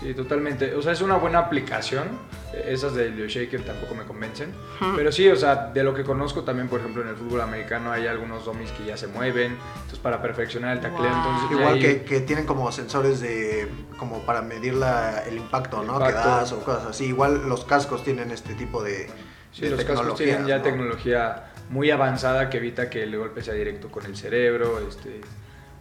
Sí, 0.00 0.12
totalmente. 0.12 0.74
O 0.74 0.82
sea, 0.82 0.92
es 0.92 1.00
una 1.00 1.16
buena 1.16 1.38
aplicación. 1.38 2.08
Esas 2.66 2.94
de 2.94 3.10
Leo 3.10 3.26
Shaker 3.26 3.64
tampoco 3.64 3.94
me 3.94 4.04
convencen. 4.04 4.52
Pero 4.96 5.10
sí, 5.12 5.28
o 5.28 5.36
sea, 5.36 5.70
de 5.72 5.82
lo 5.82 5.94
que 5.94 6.04
conozco 6.04 6.42
también, 6.42 6.68
por 6.68 6.80
ejemplo, 6.80 7.02
en 7.02 7.08
el 7.08 7.16
fútbol 7.16 7.40
americano 7.40 7.92
hay 7.92 8.06
algunos 8.06 8.44
dummies 8.44 8.70
que 8.72 8.84
ya 8.84 8.96
se 8.96 9.06
mueven. 9.06 9.56
Entonces, 9.74 9.98
para 9.98 10.20
perfeccionar 10.20 10.76
el 10.76 10.80
tacleo. 10.80 11.06
Entonces, 11.06 11.50
Igual 11.58 11.78
que, 11.78 12.20
tienen 12.20 12.46
como 12.46 12.70
sensores 12.72 13.20
de. 13.20 13.68
como 13.96 14.20
para 14.24 14.42
medir 14.42 14.74
la, 14.74 15.22
el 15.26 15.36
impacto, 15.36 15.82
¿no? 15.82 15.98
Que 15.98 16.12
das 16.12 16.52
o 16.52 16.60
cosas 16.60 16.86
así. 16.86 17.06
Igual 17.06 17.48
los 17.48 17.64
cascos 17.64 18.02
tienen 18.02 18.30
este 18.30 18.54
tipo 18.54 18.82
de. 18.82 19.08
Sí, 19.52 19.68
los 19.68 19.84
cascos 19.84 20.16
tienen 20.16 20.46
ya 20.46 20.62
tecnología 20.62 21.52
muy 21.70 21.90
avanzada 21.90 22.50
que 22.50 22.58
evita 22.58 22.90
que 22.90 23.04
el 23.04 23.16
golpe 23.16 23.42
sea 23.42 23.54
directo 23.54 23.88
con 23.88 24.04
el 24.04 24.16
cerebro. 24.16 24.80
Este 24.86 25.20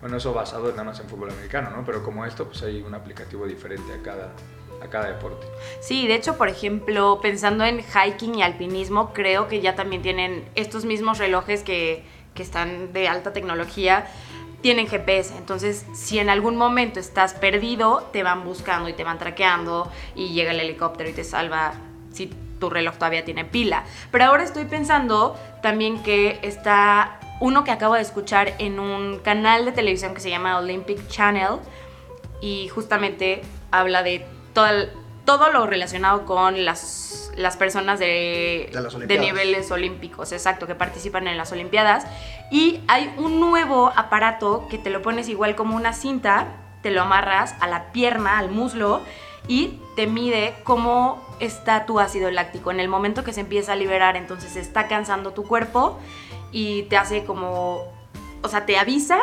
bueno, 0.04 0.18
eso 0.18 0.34
basado 0.34 0.70
nada 0.72 0.84
más 0.84 1.00
en 1.00 1.08
fútbol 1.08 1.32
americano, 1.32 1.70
¿no? 1.70 1.86
Pero 1.86 2.04
como 2.04 2.26
esto, 2.26 2.46
pues 2.46 2.62
hay 2.64 2.82
un 2.82 2.94
aplicativo 2.94 3.48
diferente 3.48 3.94
a 3.94 4.04
cada, 4.04 4.34
a 4.82 4.90
cada 4.90 5.08
deporte. 5.08 5.48
Sí, 5.80 6.10
de 6.10 6.16
hecho, 6.16 6.38
por 6.38 6.50
ejemplo, 6.50 7.20
pensando 7.22 7.64
en 7.64 7.82
hiking 7.82 8.36
y 8.36 8.44
alpinismo, 8.44 9.14
creo 9.14 9.48
que 9.48 9.62
ya 9.62 9.78
también 9.78 10.02
tienen 10.02 10.44
estos 10.56 10.84
mismos 10.84 11.20
relojes 11.20 11.64
que, 11.64 12.04
que 12.34 12.44
están 12.44 12.92
de 12.92 13.08
alta 13.08 13.32
tecnología, 13.32 14.06
tienen 14.60 14.88
GPS. 14.88 15.38
Entonces, 15.38 15.86
si 15.96 16.20
en 16.20 16.30
algún 16.30 16.58
momento 16.58 17.00
estás 17.00 17.34
perdido, 17.34 18.10
te 18.12 18.24
van 18.24 18.44
buscando 18.44 18.90
y 18.90 18.94
te 18.94 19.06
van 19.06 19.20
traqueando 19.20 19.90
y 20.16 20.34
llega 20.34 20.52
el 20.52 20.60
helicóptero 20.60 21.10
y 21.10 21.14
te 21.14 21.24
salva 21.24 21.76
si 22.12 22.30
tu 22.60 22.70
reloj 22.70 22.96
todavía 22.96 23.24
tiene 23.24 23.46
pila. 23.46 23.86
Pero 24.12 24.26
ahora 24.26 24.44
estoy 24.44 24.66
pensando 24.66 25.40
también 25.62 26.04
que 26.04 26.40
está 26.42 27.22
uno 27.44 27.66
que 27.66 27.72
acabo 27.72 27.96
de 27.96 28.02
escuchar 28.02 28.54
en 28.60 28.80
un 28.80 29.20
canal 29.20 29.66
de 29.66 29.74
televisión 29.74 30.14
que 30.14 30.22
se 30.22 30.30
llama 30.30 30.58
Olympic 30.60 31.10
Channel 31.10 31.60
y 32.40 32.70
justamente 32.70 33.42
habla 33.70 34.02
de 34.02 34.26
todo 34.54 35.52
lo 35.52 35.68
relacionado 35.68 36.26
con 36.26 36.64
las, 36.64 37.34
las 37.36 37.58
personas 37.58 38.00
de, 38.00 38.72
de, 39.08 39.20
niveles 39.20 39.70
olímpicos, 39.72 40.32
exacto, 40.32 40.68
que 40.68 40.76
participan 40.76 41.28
en 41.28 41.36
las 41.36 41.52
Olimpiadas. 41.52 42.08
Y 42.50 42.80
hay 42.88 43.14
un 43.18 43.42
nuevo 43.42 43.92
aparato 43.94 44.66
que 44.70 44.78
te 44.78 44.90
lo 44.90 45.02
pones 45.02 45.28
igual 45.28 45.58
como 45.58 45.76
una 45.76 45.92
cinta 45.92 46.48
te 46.82 46.92
lo 46.92 47.02
amarras 47.02 47.56
a 47.60 47.68
la 47.68 47.92
pierna, 47.92 48.38
al 48.38 48.52
muslo, 48.52 49.02
y 49.48 49.80
te 49.96 50.08
mide 50.08 50.54
cómo 50.64 51.22
está 51.40 51.86
tu 51.86 52.00
ácido 52.00 52.30
láctico. 52.32 52.72
En 52.72 52.80
el 52.80 52.88
momento 52.88 53.24
que 53.24 53.34
se 53.34 53.42
empieza 53.42 53.74
a 53.74 53.76
liberar, 53.76 54.16
entonces 54.16 54.54
se 54.54 54.60
está 54.60 54.88
cansando 54.88 55.32
tu 55.32 55.44
cuerpo 55.44 56.00
y 56.54 56.84
te 56.84 56.96
hace 56.96 57.26
como, 57.26 57.84
o 58.42 58.48
sea, 58.48 58.66
te 58.66 58.78
avisa, 58.78 59.20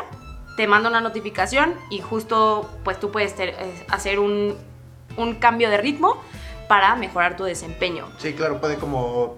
te 0.58 0.66
manda 0.66 0.90
una 0.90 1.00
notificación 1.00 1.74
y 1.88 2.00
justo 2.00 2.68
pues 2.84 3.00
tú 3.00 3.10
puedes 3.10 3.34
ter- 3.34 3.54
eh, 3.58 3.86
hacer 3.88 4.18
un, 4.18 4.54
un 5.16 5.34
cambio 5.36 5.70
de 5.70 5.78
ritmo 5.78 6.16
para 6.68 6.94
mejorar 6.96 7.36
tu 7.36 7.44
desempeño. 7.44 8.06
Sí, 8.18 8.34
claro, 8.34 8.60
puede 8.60 8.76
como... 8.76 9.36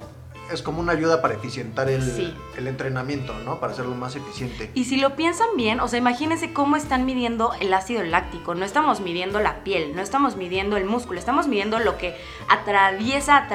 Es 0.51 0.61
como 0.61 0.81
una 0.81 0.93
ayuda 0.93 1.23
para 1.23 1.33
eficientar 1.33 1.89
el, 1.89 2.03
Sí. 2.03 2.35
el 2.59 2.67
entrenamiento, 2.67 3.33
¿no? 3.43 3.59
Para 3.59 3.73
hacerlo 3.73 3.95
más 3.95 4.17
eficiente. 4.17 4.71
Y 4.75 4.85
si 4.85 4.99
lo 4.99 5.17
piensan 5.17 5.47
bien, 5.57 5.81
o 5.81 5.89
sea, 5.89 5.99
imagínense 5.99 6.53
cómo 6.53 6.77
están 6.77 7.07
midiendo 7.07 7.55
el 7.61 7.73
ácido 7.73 8.03
láctico. 8.03 8.55
No 8.55 8.67
estamos 8.67 9.01
midiendo 9.01 9.41
la 9.41 9.65
piel, 9.65 9.97
no 9.97 10.03
estamos 10.03 10.37
midiendo 10.37 10.77
el 10.77 10.85
músculo, 10.85 11.19
estamos 11.19 11.49
midiendo 11.49 11.79
lo 11.79 11.97
que 11.97 12.15
atraviesa 12.51 13.49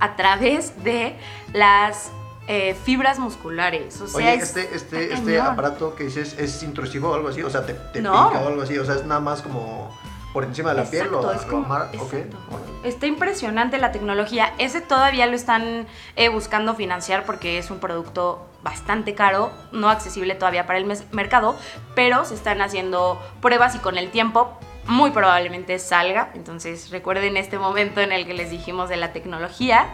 a 0.00 0.16
través 0.16 0.84
de 0.84 1.16
las 1.54 2.10
eh, 2.46 2.74
fibras 2.84 3.18
musculares. 3.18 4.00
O 4.00 4.06
sea, 4.06 4.16
Oye, 4.18 4.34
es- 4.34 4.42
este, 4.44 4.74
este, 4.74 5.14
este 5.14 5.36
cañón. 5.36 5.46
aparato 5.52 5.94
que 5.94 6.04
dices 6.04 6.36
es 6.38 6.62
intrusivo 6.62 7.10
o 7.10 7.14
algo 7.14 7.28
así, 7.28 7.42
o 7.42 7.50
sea, 7.50 7.64
te, 7.64 7.74
te 7.74 8.02
No. 8.02 8.28
pica 8.28 8.40
o 8.40 8.48
algo 8.48 8.62
así, 8.62 8.76
o 8.78 8.84
sea, 8.84 8.96
es 8.96 9.04
nada 9.06 9.20
más 9.20 9.40
como 9.42 9.96
por 10.32 10.42
encima 10.44 10.70
de 10.74 10.82
la 10.82 10.90
piel 10.90 11.06
Exacto, 11.06 11.28
o 11.28 11.32
es 11.32 11.42
como- 11.42 11.64
amar- 11.64 11.88
ok, 11.96 12.12
exacto. 12.14 12.36
órale. 12.50 12.88
Está 12.88 13.06
impresionante 13.06 13.78
la 13.78 13.92
tecnología. 13.92 14.52
Ese 14.58 14.80
todavía 14.80 15.26
lo 15.26 15.34
están 15.36 15.86
eh, 16.16 16.28
buscando 16.28 16.74
financiar 16.74 17.24
porque 17.24 17.56
es 17.58 17.70
un 17.70 17.78
producto 17.78 18.44
bastante 18.62 19.14
caro, 19.14 19.52
no 19.72 19.88
accesible 19.90 20.34
todavía 20.34 20.66
para 20.66 20.78
el 20.78 20.86
mes- 20.86 21.04
mercado, 21.12 21.56
pero 21.94 22.24
se 22.24 22.34
están 22.34 22.60
haciendo 22.62 23.20
pruebas 23.40 23.74
y 23.76 23.78
con 23.78 23.96
el 23.96 24.10
tiempo 24.10 24.58
muy 24.86 25.12
probablemente 25.12 25.78
salga. 25.78 26.30
Entonces 26.34 26.90
recuerden 26.90 27.36
este 27.36 27.58
momento 27.58 28.00
en 28.00 28.10
el 28.12 28.26
que 28.26 28.34
les 28.34 28.50
dijimos 28.50 28.88
de 28.88 28.96
la 28.96 29.12
tecnología. 29.12 29.86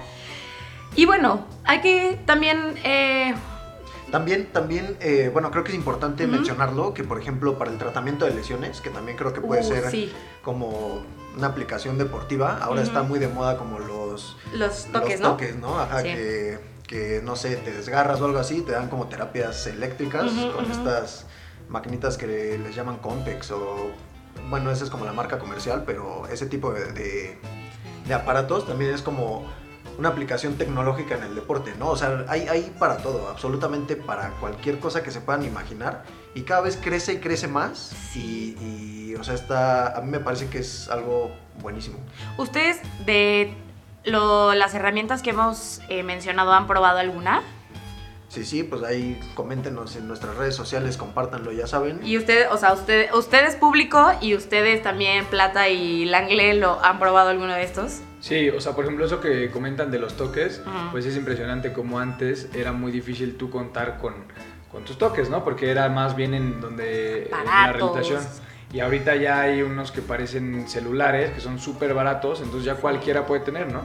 Y 0.96 1.06
bueno, 1.06 1.46
hay 1.64 1.80
que 1.80 2.18
también... 2.26 2.74
eh, 2.84 3.34
También, 4.10 4.46
también, 4.52 4.96
eh, 5.00 5.30
bueno, 5.32 5.50
creo 5.50 5.62
que 5.64 5.70
es 5.70 5.76
importante 5.76 6.26
mencionarlo, 6.26 6.94
que 6.94 7.04
por 7.04 7.20
ejemplo 7.20 7.58
para 7.58 7.70
el 7.70 7.78
tratamiento 7.78 8.24
de 8.24 8.32
lesiones, 8.34 8.80
que 8.80 8.90
también 8.90 9.16
creo 9.16 9.32
que 9.32 9.40
puede 9.40 9.60
uh, 9.62 9.64
ser 9.64 9.90
sí, 9.90 10.12
como 10.42 11.02
una 11.36 11.46
aplicación 11.46 11.96
deportiva, 11.96 12.58
ahora 12.60 12.82
está 12.82 13.02
muy 13.04 13.20
de 13.20 13.28
moda 13.28 13.56
como 13.56 13.78
los 13.78 14.36
los 14.52 14.86
toques, 14.86 15.20
los 15.20 15.20
¿no? 15.20 15.28
toques, 15.30 15.56
¿no? 15.56 15.78
Ajá, 15.78 16.00
Sí. 16.00 16.08
que, 16.08 16.58
que, 16.88 17.20
no 17.22 17.36
sé, 17.36 17.54
te 17.54 17.70
desgarras 17.72 18.20
o 18.20 18.24
algo 18.24 18.40
así, 18.40 18.62
te 18.62 18.72
dan 18.72 18.88
como 18.88 19.06
terapias 19.06 19.64
eléctricas 19.68 20.32
con 20.56 20.68
estas 20.68 21.26
maquinitas 21.68 22.18
que 22.18 22.58
les 22.58 22.74
llaman 22.74 22.96
Compex 22.96 23.52
o, 23.52 23.92
bueno, 24.48 24.72
esa 24.72 24.82
es 24.82 24.90
como 24.90 25.04
la 25.04 25.12
marca 25.12 25.38
comercial, 25.38 25.84
pero 25.86 26.26
ese 26.26 26.46
tipo 26.46 26.72
de, 26.72 26.86
de- 26.92 27.38
de 28.08 28.14
aparatos 28.14 28.66
también 28.66 28.92
es 28.92 29.02
como 29.02 29.46
una 29.98 30.08
aplicación 30.10 30.54
tecnológica 30.56 31.16
en 31.16 31.24
el 31.24 31.34
deporte, 31.34 31.74
¿no? 31.78 31.88
O 31.88 31.96
sea, 31.96 32.24
hay, 32.28 32.48
hay 32.48 32.74
para 32.78 32.98
todo, 32.98 33.28
absolutamente 33.28 33.96
para 33.96 34.30
cualquier 34.40 34.78
cosa 34.78 35.02
que 35.02 35.10
se 35.10 35.20
puedan 35.20 35.44
imaginar 35.44 36.04
y 36.34 36.42
cada 36.42 36.62
vez 36.62 36.78
crece 36.82 37.14
y 37.14 37.18
crece 37.18 37.48
más 37.48 37.92
y, 38.16 38.56
y, 38.60 39.14
o 39.18 39.24
sea, 39.24 39.34
está, 39.34 39.96
a 39.96 40.00
mí 40.00 40.10
me 40.10 40.20
parece 40.20 40.48
que 40.48 40.58
es 40.58 40.88
algo 40.88 41.30
buenísimo. 41.60 41.98
¿Ustedes 42.38 42.80
de 43.04 43.54
lo- 44.04 44.54
las 44.54 44.74
herramientas 44.74 45.22
que 45.22 45.30
hemos 45.30 45.80
eh, 45.88 46.02
mencionado 46.02 46.52
han 46.52 46.66
probado 46.66 46.98
alguna? 46.98 47.42
Sí, 48.28 48.44
sí, 48.44 48.62
pues 48.62 48.84
ahí 48.84 49.18
coméntenos 49.34 49.96
en 49.96 50.06
nuestras 50.06 50.36
redes 50.36 50.54
sociales, 50.54 50.96
compártanlo, 50.96 51.50
ya 51.50 51.66
saben. 51.66 52.00
Y 52.06 52.16
usted, 52.16 52.46
o 52.52 52.56
sea, 52.58 52.72
usted, 52.74 53.12
ustedes 53.12 53.56
público 53.56 54.12
y 54.20 54.36
ustedes 54.36 54.84
también, 54.84 55.24
Plata 55.26 55.68
y 55.68 56.04
Langle, 56.04 56.54
¿lo 56.54 56.80
han 56.84 57.00
probado 57.00 57.30
alguno 57.30 57.54
de 57.54 57.64
estos? 57.64 58.02
Sí, 58.20 58.50
o 58.50 58.60
sea, 58.60 58.72
por 58.72 58.84
ejemplo, 58.84 59.06
eso 59.06 59.20
que 59.20 59.50
comentan 59.50 59.90
de 59.90 59.98
los 59.98 60.16
toques, 60.16 60.62
pues 60.92 61.06
es 61.06 61.16
impresionante 61.16 61.72
como 61.72 61.98
antes 61.98 62.48
era 62.54 62.72
muy 62.72 62.92
difícil 62.92 63.36
tú 63.36 63.50
contar 63.50 63.98
con, 63.98 64.14
con 64.70 64.84
tus 64.84 64.98
toques, 64.98 65.30
¿no? 65.30 65.42
Porque 65.42 65.70
era 65.70 65.88
más 65.88 66.14
bien 66.14 66.34
en 66.34 66.60
donde 66.60 67.24
en 67.24 67.30
la 67.44 67.72
rehabilitación. 67.72 68.22
Y 68.72 68.80
ahorita 68.80 69.16
ya 69.16 69.40
hay 69.40 69.62
unos 69.62 69.90
que 69.90 70.00
parecen 70.00 70.68
celulares, 70.68 71.30
que 71.32 71.40
son 71.40 71.58
súper 71.58 71.92
baratos, 71.92 72.40
entonces 72.40 72.64
ya 72.64 72.74
cualquiera 72.76 73.26
puede 73.26 73.40
tener, 73.40 73.72
¿no? 73.72 73.82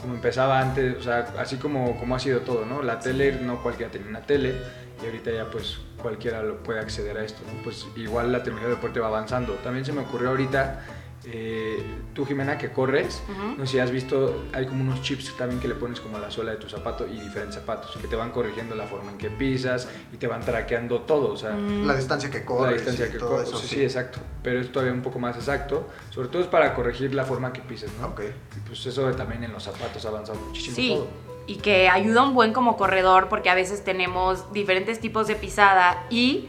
Como 0.00 0.14
empezaba 0.14 0.60
antes, 0.60 0.96
o 0.96 1.02
sea, 1.02 1.34
así 1.38 1.56
como, 1.56 1.98
como 1.98 2.14
ha 2.14 2.20
sido 2.20 2.40
todo, 2.40 2.64
¿no? 2.64 2.82
La 2.82 3.00
tele, 3.00 3.40
no 3.42 3.60
cualquiera 3.62 3.90
tenía 3.90 4.08
una 4.08 4.20
tele, 4.20 4.54
y 5.02 5.06
ahorita 5.06 5.32
ya 5.32 5.50
pues 5.50 5.78
cualquiera 6.00 6.42
lo 6.42 6.62
puede 6.62 6.78
acceder 6.78 7.18
a 7.18 7.24
esto, 7.24 7.40
¿no? 7.52 7.62
Pues 7.62 7.86
igual 7.96 8.30
la 8.30 8.44
tecnología 8.44 8.68
del 8.68 8.76
deporte 8.76 9.00
va 9.00 9.08
avanzando. 9.08 9.54
También 9.54 9.84
se 9.84 9.92
me 9.92 10.02
ocurrió 10.02 10.30
ahorita, 10.30 10.84
eh, 11.30 11.82
tú 12.14 12.24
Jimena, 12.24 12.56
que 12.58 12.70
corres, 12.70 13.22
no 13.56 13.66
sé 13.66 13.72
si 13.72 13.78
has 13.78 13.90
visto, 13.90 14.44
hay 14.52 14.66
como 14.66 14.80
unos 14.82 15.02
chips 15.02 15.36
también 15.36 15.60
que 15.60 15.68
le 15.68 15.74
pones 15.74 16.00
como 16.00 16.16
a 16.16 16.20
la 16.20 16.30
suela 16.30 16.52
de 16.52 16.56
tu 16.56 16.68
zapato 16.68 17.06
y 17.06 17.20
diferentes 17.20 17.56
zapatos, 17.56 17.96
que 18.00 18.08
te 18.08 18.16
van 18.16 18.30
corrigiendo 18.30 18.74
la 18.74 18.86
forma 18.86 19.10
en 19.12 19.18
que 19.18 19.28
pisas 19.30 19.88
y 20.12 20.16
te 20.16 20.26
van 20.26 20.40
traqueando 20.40 21.00
todo, 21.02 21.32
o 21.32 21.36
sea, 21.36 21.52
Mm. 21.52 21.86
La 21.86 21.94
distancia 21.96 22.30
que 22.30 22.40
la 22.40 22.44
corres 22.46 22.76
distancia 22.76 23.06
y 23.06 23.10
que 23.10 23.18
todo 23.18 23.30
corres. 23.30 23.48
eso, 23.48 23.58
sí. 23.58 23.66
sí. 23.76 23.82
exacto, 23.82 24.18
pero 24.42 24.60
es 24.60 24.70
todavía 24.72 24.92
un 24.94 25.02
poco 25.02 25.18
más 25.18 25.36
exacto, 25.36 25.86
sobre 26.10 26.28
todo 26.28 26.40
es 26.42 26.48
para 26.48 26.74
corregir 26.74 27.14
la 27.14 27.24
forma 27.24 27.52
que 27.52 27.60
pises, 27.60 27.90
¿no? 28.00 28.08
Ok. 28.08 28.22
Y 28.56 28.60
pues 28.66 28.84
eso 28.86 29.10
también 29.12 29.44
en 29.44 29.52
los 29.52 29.62
zapatos 29.64 30.04
ha 30.04 30.08
avanzado 30.08 30.38
muchísimo 30.40 30.76
Sí, 30.76 30.88
todo. 30.94 31.08
y 31.46 31.56
que 31.56 31.88
ayuda 31.88 32.22
un 32.22 32.34
buen 32.34 32.52
como 32.52 32.76
corredor 32.76 33.28
porque 33.28 33.50
a 33.50 33.54
veces 33.54 33.84
tenemos 33.84 34.52
diferentes 34.52 34.98
tipos 35.00 35.26
de 35.26 35.34
pisada 35.34 36.06
y 36.10 36.46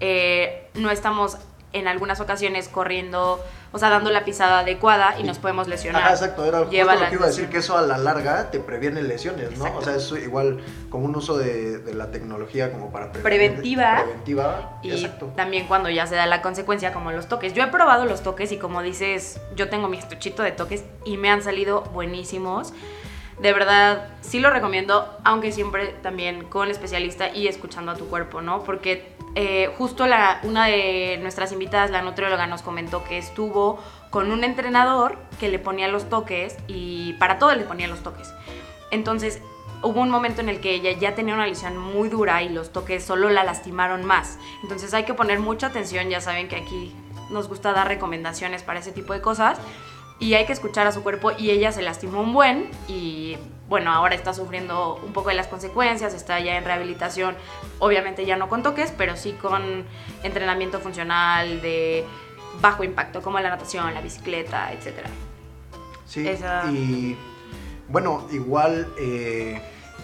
eh, 0.00 0.68
no 0.74 0.90
estamos 0.90 1.36
en 1.72 1.88
algunas 1.88 2.20
ocasiones 2.20 2.68
corriendo, 2.68 3.40
o 3.72 3.78
sea, 3.78 3.88
dando 3.88 4.10
la 4.10 4.24
pisada 4.24 4.60
adecuada 4.60 5.18
y 5.18 5.22
nos 5.22 5.38
podemos 5.38 5.66
lesionar. 5.66 6.02
Ajá, 6.02 6.12
exacto, 6.12 6.44
era 6.44 6.58
justo 6.58 6.72
Lleva 6.72 6.94
lo 6.94 7.08
que 7.08 7.14
iba 7.14 7.24
a 7.24 7.28
decir, 7.28 7.48
que 7.48 7.58
eso 7.58 7.76
a 7.76 7.82
la 7.82 7.96
larga 7.98 8.50
te 8.50 8.60
previene 8.60 9.02
lesiones, 9.02 9.56
¿no? 9.58 9.66
Exacto. 9.66 9.78
O 9.78 9.82
sea, 9.82 9.96
es 9.96 10.24
igual 10.24 10.60
como 10.90 11.06
un 11.06 11.16
uso 11.16 11.36
de, 11.38 11.78
de 11.78 11.94
la 11.94 12.10
tecnología 12.10 12.70
como 12.70 12.92
para 12.92 13.10
prevenir- 13.10 13.22
Preventiva. 13.22 14.02
Preventiva, 14.02 14.78
Y 14.82 14.92
exacto. 14.92 15.32
también 15.36 15.66
cuando 15.66 15.88
ya 15.90 16.06
se 16.06 16.14
da 16.14 16.26
la 16.26 16.42
consecuencia, 16.42 16.92
como 16.92 17.10
los 17.12 17.28
toques. 17.28 17.54
Yo 17.54 17.62
he 17.62 17.68
probado 17.68 18.04
los 18.04 18.22
toques 18.22 18.52
y 18.52 18.58
como 18.58 18.82
dices, 18.82 19.40
yo 19.56 19.68
tengo 19.70 19.88
mi 19.88 19.96
estuchito 19.98 20.42
de 20.42 20.52
toques 20.52 20.84
y 21.04 21.16
me 21.16 21.30
han 21.30 21.42
salido 21.42 21.80
buenísimos. 21.94 22.72
De 23.40 23.52
verdad, 23.52 24.08
sí 24.20 24.38
lo 24.38 24.50
recomiendo, 24.50 25.18
aunque 25.24 25.50
siempre 25.50 25.88
también 26.02 26.44
con 26.44 26.70
especialista 26.70 27.30
y 27.34 27.48
escuchando 27.48 27.90
a 27.90 27.96
tu 27.96 28.06
cuerpo, 28.08 28.40
¿no? 28.42 28.62
Porque 28.62 29.11
eh, 29.34 29.70
justo 29.78 30.06
la, 30.06 30.40
una 30.42 30.66
de 30.66 31.18
nuestras 31.22 31.52
invitadas, 31.52 31.90
la 31.90 32.02
nutrióloga, 32.02 32.46
nos 32.46 32.62
comentó 32.62 33.02
que 33.04 33.18
estuvo 33.18 33.78
con 34.10 34.30
un 34.30 34.44
entrenador 34.44 35.18
que 35.40 35.48
le 35.48 35.58
ponía 35.58 35.88
los 35.88 36.08
toques 36.08 36.56
y 36.68 37.14
para 37.14 37.38
todo 37.38 37.54
le 37.54 37.64
ponía 37.64 37.88
los 37.88 38.02
toques. 38.02 38.32
Entonces, 38.90 39.40
hubo 39.82 40.00
un 40.00 40.10
momento 40.10 40.40
en 40.40 40.48
el 40.48 40.60
que 40.60 40.74
ella 40.74 40.92
ya 40.92 41.14
tenía 41.14 41.34
una 41.34 41.46
lesión 41.46 41.76
muy 41.76 42.08
dura 42.08 42.42
y 42.42 42.48
los 42.48 42.72
toques 42.72 43.04
solo 43.04 43.30
la 43.30 43.44
lastimaron 43.44 44.04
más. 44.04 44.38
Entonces 44.62 44.94
hay 44.94 45.04
que 45.04 45.14
poner 45.14 45.40
mucha 45.40 45.68
atención, 45.68 46.08
ya 46.08 46.20
saben 46.20 46.48
que 46.48 46.56
aquí 46.56 46.94
nos 47.30 47.48
gusta 47.48 47.72
dar 47.72 47.88
recomendaciones 47.88 48.62
para 48.62 48.80
ese 48.80 48.92
tipo 48.92 49.12
de 49.12 49.20
cosas 49.20 49.58
y 50.22 50.34
hay 50.34 50.46
que 50.46 50.52
escuchar 50.52 50.86
a 50.86 50.92
su 50.92 51.02
cuerpo 51.02 51.32
y 51.36 51.50
ella 51.50 51.72
se 51.72 51.82
lastimó 51.82 52.20
un 52.20 52.32
buen 52.32 52.70
y 52.88 53.36
bueno, 53.68 53.90
ahora 53.90 54.14
está 54.14 54.32
sufriendo 54.34 55.00
un 55.04 55.12
poco 55.12 55.30
de 55.30 55.34
las 55.34 55.48
consecuencias, 55.48 56.14
está 56.14 56.38
ya 56.40 56.56
en 56.56 56.64
rehabilitación, 56.64 57.34
obviamente 57.78 58.24
ya 58.26 58.36
no 58.36 58.48
con 58.48 58.62
toques, 58.62 58.92
pero 58.96 59.16
sí 59.16 59.32
con 59.32 59.84
entrenamiento 60.22 60.78
funcional 60.78 61.60
de 61.62 62.04
bajo 62.60 62.84
impacto 62.84 63.22
como 63.22 63.40
la 63.40 63.48
natación, 63.48 63.92
la 63.94 64.00
bicicleta, 64.00 64.72
etcétera. 64.72 65.08
Sí, 66.06 66.28
esa- 66.28 66.70
y 66.70 67.16
bueno, 67.88 68.26
igual, 68.30 68.86
eh, 68.98 69.60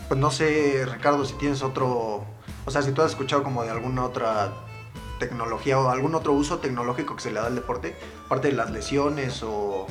pues 0.08 0.18
no 0.18 0.30
sé, 0.30 0.84
Ricardo, 0.90 1.24
si 1.26 1.34
tienes 1.34 1.62
otro, 1.62 2.24
o 2.64 2.70
sea, 2.70 2.80
si 2.82 2.92
tú 2.92 3.02
has 3.02 3.10
escuchado 3.10 3.42
como 3.42 3.62
de 3.62 3.70
alguna 3.70 4.02
otra 4.04 4.50
tecnología 5.18 5.78
o 5.78 5.90
algún 5.90 6.14
otro 6.14 6.32
uso 6.32 6.58
tecnológico 6.58 7.16
que 7.16 7.22
se 7.22 7.30
le 7.30 7.40
da 7.40 7.46
al 7.46 7.54
deporte, 7.54 7.94
aparte 8.26 8.48
de 8.48 8.54
las 8.54 8.70
lesiones 8.70 9.42
o, 9.42 9.86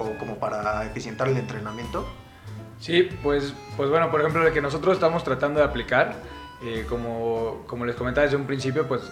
o 0.00 0.18
como 0.18 0.36
para 0.36 0.84
eficientar 0.84 1.28
el 1.28 1.36
entrenamiento. 1.36 2.06
Sí, 2.78 3.08
pues, 3.22 3.52
pues 3.76 3.90
bueno, 3.90 4.10
por 4.10 4.20
ejemplo, 4.20 4.42
lo 4.42 4.52
que 4.52 4.62
nosotros 4.62 4.94
estamos 4.94 5.22
tratando 5.22 5.60
de 5.60 5.66
aplicar, 5.66 6.14
eh, 6.62 6.86
como, 6.88 7.64
como 7.66 7.84
les 7.84 7.94
comentaba 7.94 8.24
desde 8.24 8.36
un 8.36 8.46
principio, 8.46 8.88
pues, 8.88 9.02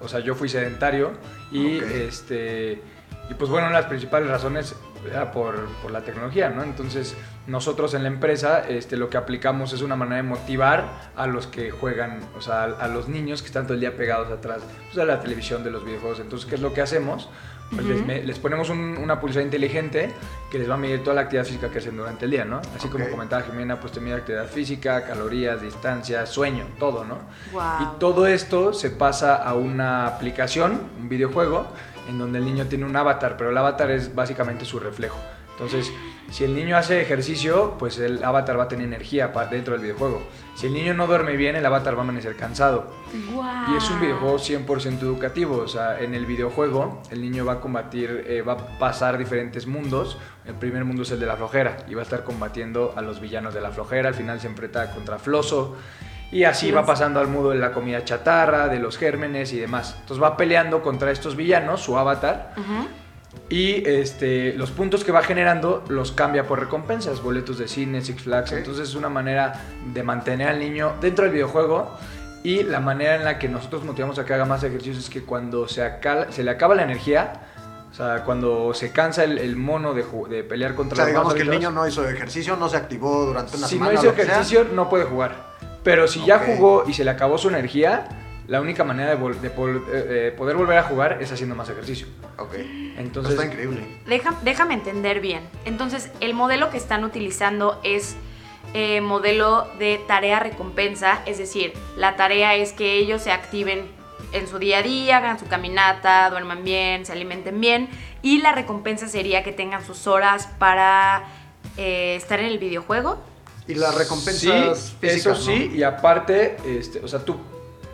o 0.00 0.08
sea, 0.08 0.20
yo 0.20 0.34
fui 0.34 0.48
sedentario 0.48 1.12
y, 1.50 1.78
Ok. 1.78 1.84
este, 1.84 2.82
y 3.30 3.34
pues 3.34 3.50
bueno, 3.50 3.70
las 3.70 3.86
principales 3.86 4.28
razones 4.28 4.74
era 5.08 5.32
por, 5.32 5.66
por 5.82 5.90
la 5.90 6.02
tecnología, 6.02 6.50
¿no? 6.50 6.62
Entonces, 6.62 7.16
nosotros 7.46 7.94
en 7.94 8.02
la 8.02 8.08
empresa 8.08 8.68
este, 8.68 8.98
lo 8.98 9.08
que 9.08 9.16
aplicamos 9.16 9.72
es 9.72 9.80
una 9.80 9.96
manera 9.96 10.16
de 10.16 10.22
motivar 10.24 10.84
a 11.16 11.26
los 11.26 11.46
que 11.46 11.70
juegan, 11.70 12.20
o 12.36 12.42
sea, 12.42 12.64
a, 12.64 12.84
a 12.84 12.88
los 12.88 13.08
niños 13.08 13.40
que 13.40 13.46
están 13.46 13.64
todo 13.64 13.74
el 13.74 13.80
día 13.80 13.96
pegados 13.96 14.30
atrás 14.30 14.60
pues, 14.84 14.96
de 14.96 15.06
la 15.06 15.20
televisión, 15.20 15.64
de 15.64 15.70
los 15.70 15.84
videojuegos. 15.84 16.20
Entonces, 16.20 16.46
¿qué 16.46 16.56
es 16.56 16.60
lo 16.60 16.74
que 16.74 16.82
hacemos? 16.82 17.30
Pues 17.74 17.86
les, 18.26 18.38
ponemos 18.40 18.68
un- 18.68 18.96
una 18.98 19.20
pulsera 19.20 19.44
inteligente 19.44 20.10
que 20.50 20.58
les 20.58 20.68
va 20.68 20.74
a 20.74 20.76
medir 20.76 21.02
toda 21.04 21.14
la 21.14 21.20
actividad 21.22 21.44
física 21.44 21.70
que 21.70 21.78
hacen 21.78 21.96
durante 21.96 22.24
el 22.24 22.30
día, 22.32 22.44
¿no? 22.44 22.60
Así 22.76 22.88
como 22.88 23.08
comentaba 23.08 23.42
Jimena, 23.42 23.78
pues 23.80 23.92
te 23.92 24.00
mide 24.00 24.14
actividad 24.14 24.46
física, 24.46 25.04
calorías, 25.04 25.62
distancia, 25.62 26.26
sueño, 26.26 26.64
todo, 26.80 27.04
¿no? 27.04 27.18
Wow. 27.52 27.62
Y 27.82 27.98
todo 28.00 28.26
esto 28.26 28.72
se 28.72 28.90
pasa 28.90 29.36
a 29.36 29.54
una 29.54 30.06
aplicación, 30.08 30.80
un 30.98 31.08
videojuego, 31.08 31.66
en 32.08 32.18
donde 32.18 32.38
el 32.38 32.44
niño 32.44 32.66
tiene 32.66 32.84
un 32.86 32.96
avatar, 32.96 33.36
pero 33.36 33.50
el 33.50 33.56
avatar 33.58 33.90
es 33.92 34.12
básicamente 34.14 34.64
su 34.64 34.80
reflejo. 34.80 35.16
Entonces, 35.60 35.92
si 36.30 36.44
el 36.44 36.54
niño 36.54 36.74
hace 36.78 37.02
ejercicio, 37.02 37.74
pues 37.78 37.98
el 37.98 38.24
avatar 38.24 38.58
va 38.58 38.62
a 38.64 38.68
tener 38.68 38.86
energía 38.86 39.30
dentro 39.50 39.74
del 39.74 39.82
videojuego. 39.82 40.22
Si 40.54 40.68
el 40.68 40.72
niño 40.72 40.94
no 40.94 41.06
duerme 41.06 41.36
bien, 41.36 41.54
el 41.54 41.66
avatar 41.66 41.94
va 41.96 41.98
a 41.98 42.02
amanecer 42.02 42.34
cansado. 42.34 42.90
Y 43.12 43.76
es 43.76 43.90
un 43.90 44.00
videojuego 44.00 44.38
100% 44.38 45.02
educativo, 45.02 45.58
o 45.58 45.68
sea, 45.68 46.00
en 46.00 46.14
el 46.14 46.24
videojuego 46.24 47.02
el 47.10 47.20
niño 47.20 47.44
va 47.44 47.54
a 47.54 47.60
combatir, 47.60 48.24
eh, 48.26 48.40
va 48.40 48.54
a 48.54 48.78
pasar 48.78 49.18
diferentes 49.18 49.66
mundos. 49.66 50.16
El 50.46 50.54
primer 50.54 50.86
mundo 50.86 51.02
es 51.02 51.10
el 51.10 51.20
de 51.20 51.26
la 51.26 51.36
flojera 51.36 51.76
y 51.88 51.94
va 51.94 52.00
a 52.00 52.04
estar 52.04 52.24
combatiendo 52.24 52.94
a 52.96 53.02
los 53.02 53.20
villanos 53.20 53.52
de 53.52 53.60
la 53.60 53.70
flojera. 53.70 54.08
Al 54.08 54.14
final 54.14 54.40
se 54.40 54.46
enfrenta 54.46 54.90
contra 54.92 55.18
Floso 55.18 55.76
y 56.32 56.44
así 56.44 56.70
va 56.70 56.86
pasando 56.86 57.20
al 57.20 57.26
mundo 57.26 57.50
de 57.50 57.58
la 57.58 57.72
comida 57.72 58.02
chatarra, 58.04 58.68
de 58.68 58.78
los 58.78 58.96
gérmenes 58.96 59.52
y 59.52 59.58
demás. 59.58 59.96
Entonces 60.00 60.22
va 60.22 60.36
peleando 60.38 60.80
contra 60.82 61.10
estos 61.10 61.36
villanos, 61.36 61.82
su 61.82 61.98
avatar, 61.98 62.54
Ujú. 62.56 62.88
Y 63.48 63.88
este, 63.88 64.52
los 64.54 64.70
puntos 64.70 65.02
que 65.04 65.12
va 65.12 65.22
generando 65.22 65.82
los 65.88 66.12
cambia 66.12 66.46
por 66.46 66.60
recompensas, 66.60 67.20
boletos 67.22 67.58
de 67.58 67.66
cine, 67.68 68.00
Six 68.02 68.22
Flags. 68.22 68.52
Entonces 68.52 68.88
es 68.90 68.94
una 68.94 69.08
manera 69.08 69.60
de 69.92 70.02
mantener 70.02 70.48
al 70.48 70.58
niño 70.60 70.94
dentro 71.00 71.24
del 71.24 71.34
videojuego. 71.34 71.90
Y 72.42 72.62
la 72.62 72.80
manera 72.80 73.16
en 73.16 73.24
la 73.24 73.38
que 73.38 73.48
nosotros 73.48 73.84
motivamos 73.84 74.18
a 74.18 74.24
que 74.24 74.32
haga 74.32 74.46
más 74.46 74.62
ejercicios 74.64 74.98
es 75.04 75.10
que 75.10 75.22
cuando 75.22 75.68
se, 75.68 75.82
acal- 75.82 76.30
se 76.30 76.42
le 76.42 76.50
acaba 76.50 76.74
la 76.74 76.84
energía, 76.84 77.32
o 77.90 77.94
sea, 77.94 78.22
cuando 78.24 78.72
se 78.72 78.92
cansa 78.92 79.24
el, 79.24 79.36
el 79.36 79.56
mono 79.56 79.92
de, 79.92 80.04
pelear 80.44 80.72
O 80.72 80.76
contra 80.76 80.96
sea, 80.96 81.04
los 81.04 81.12
digamos 81.12 81.34
que 81.34 81.42
el 81.42 81.50
niño 81.50 81.70
no 81.70 81.86
hizo 81.86 82.08
ejercicio, 82.08 82.56
no 82.56 82.68
se 82.70 82.78
activó 82.78 83.26
durante 83.26 83.56
una 83.58 83.66
si 83.66 83.74
semana. 83.74 83.92
no 83.92 83.98
o 84.00 84.02
hizo 84.04 84.14
sea. 84.14 84.24
ejercicio, 84.24 84.66
no 84.72 84.88
puede 84.88 85.04
jugar. 85.04 85.50
Pero 85.82 86.06
si 86.08 86.24
ya 86.24 86.38
jugó 86.38 86.84
y 86.86 86.94
se 86.94 87.04
le 87.04 87.10
acabó 87.10 87.36
su 87.36 87.48
energía, 87.48 88.08
la 88.50 88.60
única 88.60 88.82
manera 88.82 89.10
de, 89.10 89.16
vol- 89.16 89.38
de 89.40 89.48
pol- 89.48 89.84
eh, 89.92 90.06
eh, 90.28 90.34
poder 90.36 90.56
volver 90.56 90.76
a 90.78 90.82
jugar 90.82 91.18
es 91.22 91.30
haciendo 91.30 91.54
más 91.54 91.68
ejercicio. 91.68 92.08
Ok. 92.36 92.54
Entonces, 92.98 93.34
Está 93.34 93.46
increíble. 93.46 93.80
Deja- 94.06 94.34
déjame 94.42 94.74
entender 94.74 95.20
bien. 95.20 95.42
Entonces, 95.64 96.10
el 96.18 96.34
modelo 96.34 96.68
que 96.70 96.76
están 96.76 97.04
utilizando 97.04 97.80
es 97.84 98.16
eh, 98.74 99.00
modelo 99.00 99.68
de 99.78 100.00
tarea-recompensa, 100.08 101.20
es 101.26 101.38
decir, 101.38 101.72
la 101.96 102.16
tarea 102.16 102.56
es 102.56 102.72
que 102.72 102.94
ellos 102.98 103.22
se 103.22 103.30
activen 103.30 103.86
en 104.32 104.48
su 104.48 104.58
día 104.58 104.78
a 104.78 104.82
día, 104.82 105.18
hagan 105.18 105.38
su 105.38 105.46
caminata, 105.46 106.28
duerman 106.30 106.64
bien, 106.64 107.06
se 107.06 107.12
alimenten 107.12 107.60
bien, 107.60 107.88
y 108.22 108.38
la 108.38 108.50
recompensa 108.52 109.08
sería 109.08 109.42
que 109.44 109.52
tengan 109.52 109.84
sus 109.84 110.06
horas 110.08 110.48
para 110.58 111.22
eh, 111.76 112.14
estar 112.16 112.40
en 112.40 112.46
el 112.46 112.58
videojuego. 112.58 113.18
Y 113.68 113.74
las 113.74 113.94
recompensas 113.94 114.78
sí, 114.78 114.96
físicas, 115.00 115.16
eso 115.16 115.34
sí, 115.36 115.68
¿no? 115.70 115.74
y 115.76 115.82
aparte, 115.84 116.56
este, 116.66 116.98
o 117.00 117.06
sea, 117.08 117.20
tú, 117.24 117.36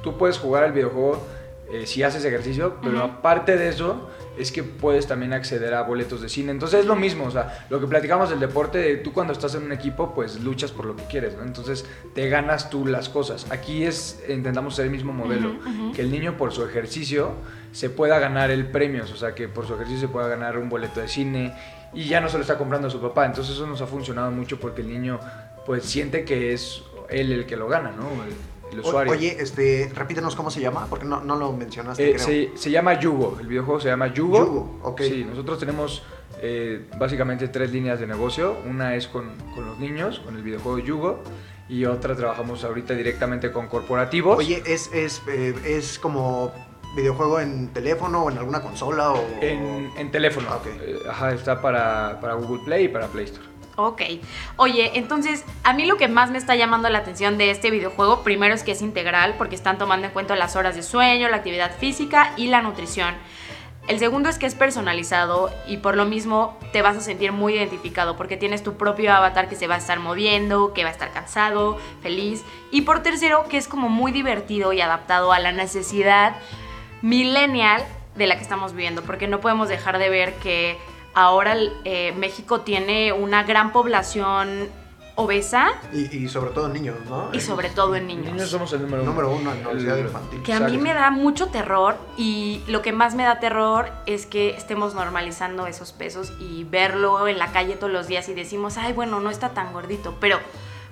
tú 0.02 0.16
puedes 0.16 0.38
jugar 0.38 0.64
al 0.64 0.72
videojuego 0.72 1.22
eh, 1.72 1.86
si 1.86 2.04
haces 2.04 2.24
ejercicio, 2.24 2.76
pero 2.80 3.02
aparte 3.02 3.56
de 3.56 3.68
eso, 3.68 4.08
es 4.38 4.52
que 4.52 4.62
puedes 4.62 5.08
también 5.08 5.32
acceder 5.32 5.74
a 5.74 5.82
boletos 5.82 6.20
de 6.20 6.28
cine. 6.28 6.52
Entonces 6.52 6.80
es 6.80 6.86
lo 6.86 6.94
mismo, 6.94 7.24
o 7.24 7.30
sea, 7.30 7.66
lo 7.70 7.80
que 7.80 7.88
platicamos 7.88 8.30
del 8.30 8.38
deporte, 8.38 8.96
tú 8.98 9.12
cuando 9.12 9.32
estás 9.32 9.56
en 9.56 9.64
un 9.64 9.72
equipo, 9.72 10.14
pues 10.14 10.40
luchas 10.40 10.70
por 10.70 10.84
lo 10.84 10.94
que 10.94 11.04
quieres, 11.04 11.36
¿no? 11.36 11.42
Entonces 11.42 11.84
te 12.14 12.28
ganas 12.28 12.70
tú 12.70 12.86
las 12.86 13.08
cosas. 13.08 13.50
Aquí 13.50 13.84
es, 13.84 14.22
intentamos 14.28 14.74
hacer 14.74 14.84
el 14.86 14.92
mismo 14.92 15.12
modelo, 15.12 15.56
que 15.94 16.02
el 16.02 16.10
niño 16.12 16.36
por 16.36 16.52
su 16.52 16.64
ejercicio 16.64 17.32
se 17.72 17.90
pueda 17.90 18.18
ganar 18.20 18.50
el 18.52 18.66
premio, 18.66 19.02
o 19.02 19.16
sea, 19.16 19.34
que 19.34 19.48
por 19.48 19.66
su 19.66 19.74
ejercicio 19.74 20.06
se 20.06 20.08
pueda 20.08 20.28
ganar 20.28 20.58
un 20.58 20.68
boleto 20.68 21.00
de 21.00 21.08
cine 21.08 21.52
y 21.92 22.04
ya 22.04 22.20
no 22.20 22.28
se 22.28 22.36
lo 22.36 22.42
está 22.42 22.58
comprando 22.58 22.88
a 22.88 22.90
su 22.90 23.00
papá. 23.00 23.26
Entonces 23.26 23.54
eso 23.56 23.66
nos 23.66 23.80
ha 23.80 23.86
funcionado 23.86 24.30
mucho 24.30 24.60
porque 24.60 24.82
el 24.82 24.88
niño 24.88 25.18
pues 25.64 25.84
siente 25.84 26.24
que 26.24 26.52
es 26.52 26.84
él 27.08 27.32
el 27.32 27.46
que 27.46 27.56
lo 27.56 27.66
gana, 27.66 27.90
¿no? 27.90 28.08
El, 28.22 28.34
el 28.78 28.84
O- 28.84 28.88
usuario. 28.88 29.12
Oye, 29.12 29.36
este, 29.40 29.90
repítenos 29.94 30.34
cómo 30.36 30.50
se 30.50 30.60
llama, 30.60 30.86
porque 30.88 31.04
no, 31.04 31.20
no 31.22 31.36
lo 31.36 31.52
mencionaste, 31.52 32.10
Eh, 32.10 32.14
creo. 32.14 32.24
se, 32.26 32.50
se 32.54 32.70
llama 32.70 32.98
Yugo, 32.98 33.38
el 33.40 33.46
videojuego 33.46 33.80
se 33.80 33.88
llama 33.88 34.06
Yugo. 34.12 34.38
Yugo, 34.44 34.80
ok. 34.82 35.00
Sí, 35.02 35.24
nosotros 35.28 35.58
tenemos 35.58 36.02
eh, 36.40 36.86
básicamente 36.98 37.48
tres 37.48 37.70
líneas 37.72 37.98
de 38.00 38.06
negocio. 38.06 38.56
Una 38.68 38.94
es 38.94 39.06
con, 39.08 39.30
con 39.54 39.66
los 39.66 39.78
niños, 39.78 40.20
con 40.20 40.36
el 40.36 40.42
videojuego 40.42 40.78
Yugo, 40.78 41.22
y 41.68 41.84
otra 41.84 42.14
trabajamos 42.14 42.62
ahorita 42.64 42.94
directamente 42.94 43.50
con 43.50 43.66
corporativos. 43.68 44.38
Oye, 44.38 44.62
¿es, 44.66 44.90
es, 44.92 45.22
eh, 45.28 45.54
es 45.64 45.98
como 45.98 46.52
videojuego 46.94 47.40
en 47.40 47.68
teléfono 47.74 48.22
o 48.24 48.30
en 48.30 48.38
alguna 48.38 48.62
consola 48.62 49.10
o...? 49.12 49.22
en, 49.40 49.90
en 49.98 50.10
teléfono. 50.10 50.48
Ah, 50.50 50.56
ok. 50.56 50.66
Eh, 50.80 50.98
ajá, 51.10 51.32
está 51.34 51.60
para, 51.60 52.18
para 52.20 52.34
Google 52.34 52.62
Play 52.64 52.84
y 52.84 52.88
para 52.88 53.06
Play 53.08 53.24
Store. 53.26 53.44
Ok. 53.76 54.02
Oye, 54.56 54.92
entonces, 54.94 55.44
a 55.62 55.74
mí 55.74 55.84
lo 55.84 55.98
que 55.98 56.08
más 56.08 56.30
me 56.30 56.38
está 56.38 56.56
llamando 56.56 56.88
la 56.88 56.98
atención 56.98 57.36
de 57.36 57.50
este 57.50 57.70
videojuego, 57.70 58.22
primero 58.22 58.54
es 58.54 58.62
que 58.62 58.72
es 58.72 58.80
integral, 58.80 59.34
porque 59.36 59.54
están 59.54 59.76
tomando 59.76 60.06
en 60.06 60.12
cuenta 60.14 60.34
las 60.34 60.56
horas 60.56 60.74
de 60.76 60.82
sueño, 60.82 61.28
la 61.28 61.36
actividad 61.36 61.76
física 61.76 62.32
y 62.38 62.48
la 62.48 62.62
nutrición. 62.62 63.14
El 63.86 64.00
segundo 64.00 64.28
es 64.28 64.38
que 64.38 64.46
es 64.46 64.54
personalizado 64.56 65.50
y 65.68 65.76
por 65.76 65.96
lo 65.96 66.06
mismo 66.06 66.58
te 66.72 66.82
vas 66.82 66.96
a 66.96 67.00
sentir 67.00 67.30
muy 67.30 67.54
identificado 67.54 68.16
porque 68.16 68.36
tienes 68.36 68.64
tu 68.64 68.76
propio 68.76 69.12
avatar 69.12 69.48
que 69.48 69.54
se 69.54 69.68
va 69.68 69.76
a 69.76 69.78
estar 69.78 70.00
moviendo, 70.00 70.72
que 70.72 70.82
va 70.82 70.88
a 70.88 70.92
estar 70.92 71.12
cansado, 71.12 71.78
feliz. 72.02 72.42
Y 72.72 72.82
por 72.82 73.04
tercero, 73.04 73.44
que 73.48 73.58
es 73.58 73.68
como 73.68 73.88
muy 73.88 74.10
divertido 74.10 74.72
y 74.72 74.80
adaptado 74.80 75.32
a 75.32 75.38
la 75.38 75.52
necesidad 75.52 76.34
millennial 77.00 77.84
de 78.16 78.26
la 78.26 78.36
que 78.36 78.42
estamos 78.42 78.72
viviendo, 78.72 79.02
porque 79.02 79.28
no 79.28 79.40
podemos 79.40 79.68
dejar 79.68 79.98
de 79.98 80.08
ver 80.08 80.34
que 80.36 80.78
ahora 81.16 81.56
eh, 81.84 82.12
México 82.12 82.60
tiene 82.60 83.12
una 83.12 83.42
gran 83.42 83.72
población 83.72 84.68
obesa 85.16 85.72
Y, 85.94 86.14
y 86.14 86.28
sobre 86.28 86.50
todo 86.50 86.68
niños, 86.68 86.96
¿no? 87.08 87.30
y 87.32 87.40
sobre 87.40 87.70
todo 87.70 87.96
en 87.96 88.06
niños. 88.06 88.34
Niños 88.34 88.50
somos 88.50 88.70
el 88.74 88.82
número 88.82 89.02
uno. 89.02 89.10
Número 89.12 89.30
uno 89.30 89.50
en 89.50 89.66
obesidad 89.66 89.96
infantil. 89.96 90.42
Que 90.42 90.52
a 90.52 90.60
mí 90.60 90.76
me 90.76 90.92
da 90.92 91.10
mucho 91.10 91.46
terror 91.46 91.96
y 92.18 92.62
lo 92.68 92.82
que 92.82 92.92
más 92.92 93.14
me 93.14 93.24
da 93.24 93.40
terror 93.40 93.90
es 94.04 94.26
que 94.26 94.50
estemos 94.50 94.94
normalizando 94.94 95.66
esos 95.66 95.92
pesos 95.92 96.34
y 96.38 96.64
verlo 96.64 97.26
en 97.28 97.38
la 97.38 97.50
calle 97.50 97.76
todos 97.76 97.92
los 97.92 98.08
días 98.08 98.28
y 98.28 98.34
decimos, 98.34 98.76
ay, 98.76 98.92
bueno, 98.92 99.18
no 99.20 99.30
está 99.30 99.54
tan 99.54 99.72
gordito, 99.72 100.16
pero 100.20 100.38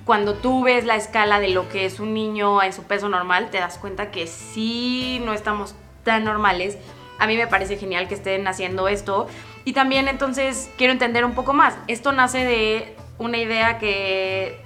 cuando 0.06 0.32
tú 0.32 0.64
ves 0.64 0.86
la 0.86 0.96
escala 0.96 1.38
de 1.38 1.50
lo 1.50 1.68
que 1.68 1.84
es 1.84 2.00
un 2.00 2.14
niño 2.14 2.62
en 2.62 2.72
su 2.72 2.84
peso 2.84 3.10
normal, 3.10 3.50
te 3.50 3.58
das 3.58 3.76
cuenta 3.76 4.10
que 4.10 4.26
sí 4.26 5.20
no 5.22 5.34
estamos 5.34 5.74
tan 6.02 6.24
normales. 6.24 6.78
A 7.18 7.26
mí 7.26 7.36
me 7.36 7.46
parece 7.46 7.76
genial 7.76 8.08
que 8.08 8.14
estén 8.14 8.46
haciendo 8.48 8.88
esto 8.88 9.28
y 9.64 9.72
también 9.72 10.08
entonces 10.08 10.70
quiero 10.76 10.92
entender 10.92 11.24
un 11.24 11.34
poco 11.34 11.52
más. 11.52 11.74
Esto 11.88 12.12
nace 12.12 12.38
de 12.44 12.96
una 13.18 13.38
idea 13.38 13.78
que 13.78 14.60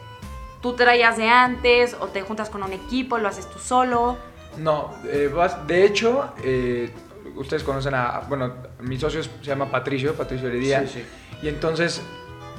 tú 0.62 0.74
traías 0.74 1.16
de 1.16 1.28
antes 1.28 1.96
o 2.00 2.06
te 2.08 2.22
juntas 2.22 2.50
con 2.50 2.62
un 2.62 2.72
equipo, 2.72 3.18
lo 3.18 3.28
haces 3.28 3.48
tú 3.48 3.58
solo. 3.58 4.16
No, 4.56 4.92
eh, 5.10 5.30
vas- 5.32 5.66
de 5.66 5.84
hecho, 5.84 6.32
eh, 6.42 6.90
ustedes 7.36 7.62
conocen 7.62 7.94
a, 7.94 8.22
bueno, 8.28 8.54
mi 8.80 8.98
socio 8.98 9.22
se 9.22 9.30
llama 9.42 9.70
Patricio, 9.70 10.14
Patricio 10.14 10.48
Heredia, 10.48 10.80
Sí, 10.86 11.00
sí. 11.00 11.04
y 11.42 11.48
entonces 11.48 12.02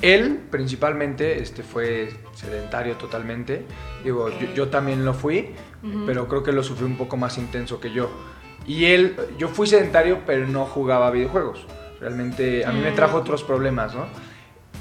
él 0.02 0.39
principalmente 0.49 1.41
este, 1.41 1.62
fue 1.62 2.13
sedentario 2.34 2.95
totalmente, 2.95 3.65
digo, 4.02 4.30
yo, 4.56 4.69
también 4.69 5.04
lo 5.04 5.13
fui, 5.13 5.49
pero 6.06 6.28
creo 6.30 6.41
que 6.41 6.54
lo 6.54 6.63
sufrí 6.63 6.86
un 6.86 6.95
poco 6.95 7.17
más 7.17 7.38
intenso 7.38 7.82
que 7.82 7.91
yo. 7.91 8.10
Y 8.65 8.86
él, 8.86 9.17
yo 9.38 9.49
fui 9.49 9.67
sedentario, 9.67 10.19
pero 10.25 10.47
no 10.47 10.65
jugaba 10.65 11.10
videojuegos. 11.12 11.65
Realmente 11.99 12.65
a 12.65 12.71
mí 12.71 12.79
me 12.81 12.91
Mm. 12.91 12.95
trajo 12.95 13.17
otros 13.17 13.43
problemas, 13.43 13.93
¿no? 13.93 14.05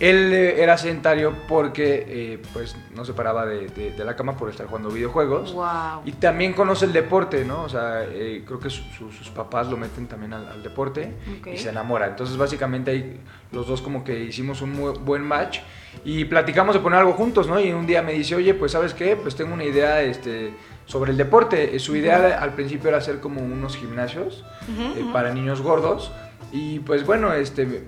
Él 0.01 0.33
eh, 0.33 0.63
era 0.63 0.79
sedentario 0.79 1.35
porque 1.49 2.05
eh, 2.07 2.43
pues 2.53 2.77
no 2.95 3.05
se 3.05 3.15
paraba 3.15 3.45
de, 3.47 3.67
de- 3.69 3.91
de 3.91 4.05
la 4.05 4.15
cama 4.15 4.37
por 4.37 4.49
estar 4.49 4.67
jugando 4.67 4.91
videojuegos. 4.91 5.53
Wow. 5.55 6.03
Y 6.05 6.13
también 6.13 6.53
conoce 6.53 6.85
el 6.85 6.93
deporte, 6.93 7.45
¿no? 7.45 7.63
O 7.65 7.69
sea, 7.69 8.05
eh, 8.05 8.45
creo 8.47 8.61
que 8.61 8.71
su- 8.71 8.85
su- 8.97 9.11
sus 9.11 9.29
papás 9.31 9.67
lo 9.69 9.77
meten 9.77 10.07
también 10.07 10.35
al, 10.35 10.47
al 10.47 10.63
deporte 10.63 11.15
Ok. 11.41 11.49
y 11.53 11.59
se 11.59 11.71
enamora. 11.71 12.07
Entonces, 12.07 12.37
básicamente, 12.37 12.93
ahí 12.93 13.21
los 13.51 13.67
dos 13.67 13.83
como 13.83 14.05
que 14.05 14.21
hicimos 14.21 14.63
un 14.63 14.71
muy 14.73 14.93
buen 14.99 15.23
match 15.23 15.59
y 16.05 16.27
platicamos 16.27 16.77
de 16.77 16.81
poner 16.81 17.01
algo 17.01 17.15
juntos, 17.15 17.49
¿no? 17.49 17.59
Y 17.59 17.73
un 17.73 17.87
día 17.87 18.01
me 18.01 18.13
dice, 18.13 18.37
oye, 18.37 18.55
pues, 18.55 18.71
¿sabes 18.73 18.95
qué? 18.95 19.17
Pues 19.17 19.35
tengo 19.35 19.53
una 19.55 19.65
idea 19.65 20.01
este, 20.03 20.53
sobre 20.87 21.11
el 21.11 21.17
deporte. 21.17 21.75
Eh, 21.75 21.81
Su 21.81 21.97
idea 21.97 22.39
al 22.41 22.53
principio 22.55 22.89
era 22.91 22.99
hacer 22.99 23.19
como 23.19 23.41
unos 23.41 23.77
gimnasios 23.77 24.45
eh, 24.69 25.05
para 25.13 25.35
niños 25.35 25.61
gordos. 25.61 26.13
Y 26.53 26.79
pues, 26.81 27.05
bueno, 27.07 27.33
este... 27.33 27.83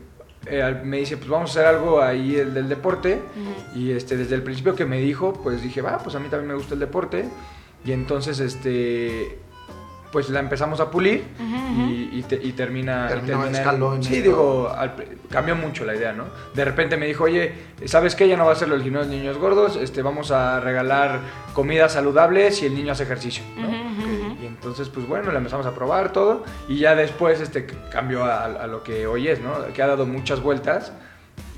eh, 0.47 0.81
me 0.85 0.99
dice, 0.99 1.17
pues 1.17 1.29
vamos 1.29 1.51
a 1.51 1.61
hacer 1.61 1.67
algo 1.75 2.03
ahí 2.03 2.37
el 2.37 2.55
del 2.55 2.69
deporte. 2.69 3.21
Y 3.75 3.91
este, 3.93 4.17
desde 4.17 4.35
el 4.35 4.43
principio 4.43 4.75
que 4.75 4.85
me 4.85 4.99
dijo, 5.01 5.33
pues 5.43 5.63
dije, 5.63 5.83
va, 5.83 5.99
pues 5.99 6.15
a 6.17 6.19
mí 6.19 6.29
también 6.29 6.49
me 6.49 6.55
gusta 6.55 6.75
el 6.75 6.81
deporte. 6.81 7.27
Y 7.85 7.93
entonces, 7.93 8.41
este, 8.41 9.39
pues 10.13 10.29
la 10.29 10.41
empezamos 10.41 10.81
a 10.81 10.91
pulir 10.91 11.23
y, 11.89 12.11
y 12.19 12.23
te- 12.29 12.41
y 12.43 12.53
termina... 12.53 13.07
y 13.07 13.27
termina 13.27 13.59
en 13.95 14.03
sí, 14.03 14.21
digo, 14.23 14.69
al 14.69 14.95
cambió 15.31 15.55
mucho 15.55 15.85
la 15.85 15.95
idea, 15.95 16.13
¿no? 16.13 16.25
De 16.55 16.65
repente 16.65 16.97
me 16.97 17.07
dijo, 17.07 17.25
oye, 17.25 17.53
¿sabes 17.85 18.17
qué? 18.17 18.27
Ya 18.27 18.37
no 18.37 18.45
va 18.45 18.53
a 18.53 18.57
ser 18.57 18.69
el 18.73 18.83
gimnasio 18.83 19.09
de 19.11 19.17
niños 19.17 19.39
gordos, 19.39 19.77
este, 19.77 20.03
vamos 20.03 20.33
a 20.33 20.59
regalar 20.59 21.21
comida 21.55 21.89
saludable 21.89 22.51
si 22.51 22.67
el 22.67 22.75
niño 22.75 22.91
hace 22.93 23.05
ejercicio, 23.05 23.45
entonces, 24.55 24.89
pues 24.89 25.07
bueno, 25.07 25.31
la 25.33 25.39
empezamos 25.39 25.67
a 25.67 25.75
probar 25.75 26.13
todo 26.13 26.45
y 26.69 26.79
ya 26.79 26.95
después 26.95 27.41
este, 27.41 27.67
cambió 27.91 28.25
a, 28.25 28.45
a 28.45 28.67
lo 28.67 28.83
que 28.83 29.07
hoy 29.07 29.29
es, 29.29 29.41
¿no? 29.41 29.53
Que 29.75 29.83
ha 29.83 29.87
dado 29.87 30.07
muchas 30.07 30.41
vueltas 30.43 30.93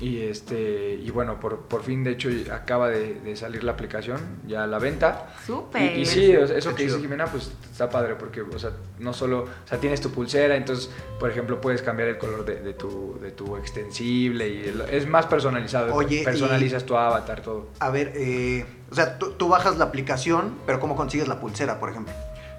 Y, 0.01 0.21
este, 0.23 0.95
y 1.01 1.09
bueno, 1.11 1.39
por, 1.39 1.59
por 1.67 1.81
fin, 1.83 2.03
de 2.03 2.11
hecho, 2.11 2.27
acaba 2.51 2.89
de, 2.89 3.15
de 3.21 3.35
salir 3.37 3.63
la 3.63 3.71
aplicación 3.73 4.19
ya 4.45 4.63
a 4.63 4.67
la 4.67 4.77
venta. 4.79 5.27
Súper. 5.45 5.81
Y, 5.97 6.01
y 6.01 6.05
sí, 6.05 6.31
eso 6.31 6.69
Qué 6.71 6.75
que 6.75 6.83
dice. 6.83 6.99
Jimena, 6.99 7.25
pues 7.27 7.51
está 7.71 7.89
padre, 7.89 8.15
porque, 8.15 8.41
o 8.41 8.59
sea, 8.59 8.71
no 8.99 9.13
solo, 9.13 9.43
o 9.43 9.67
sea, 9.67 9.77
tienes 9.77 10.01
tu 10.01 10.09
pulsera, 10.09 10.55
entonces, 10.57 10.89
por 11.19 11.29
ejemplo, 11.29 11.61
puedes 11.61 11.81
cambiar 11.81 12.09
el 12.09 12.17
color 12.17 12.43
de, 12.43 12.55
de 12.61 12.73
tu, 12.73 13.17
de 13.21 13.31
tu 13.31 13.55
extensible 13.55 14.47
y 14.49 14.67
el- 14.67 14.81
es 14.89 15.07
más 15.07 15.25
personalizado. 15.27 15.93
Oye, 15.95 16.21
y- 16.21 16.23
personalizas 16.25 16.85
tu 16.85 16.97
avatar, 16.97 17.41
todo. 17.41 17.67
A 17.79 17.89
ver, 17.89 18.11
eh, 18.15 18.65
o 18.91 18.95
sea, 18.95 19.17
tú, 19.17 19.31
tú 19.37 19.47
bajas 19.47 19.77
la 19.77 19.85
aplicación, 19.85 20.55
pero 20.65 20.79
¿cómo 20.81 20.95
consigues 20.97 21.27
la 21.29 21.39
pulsera, 21.39 21.79
por 21.79 21.89
ejemplo? 21.89 22.13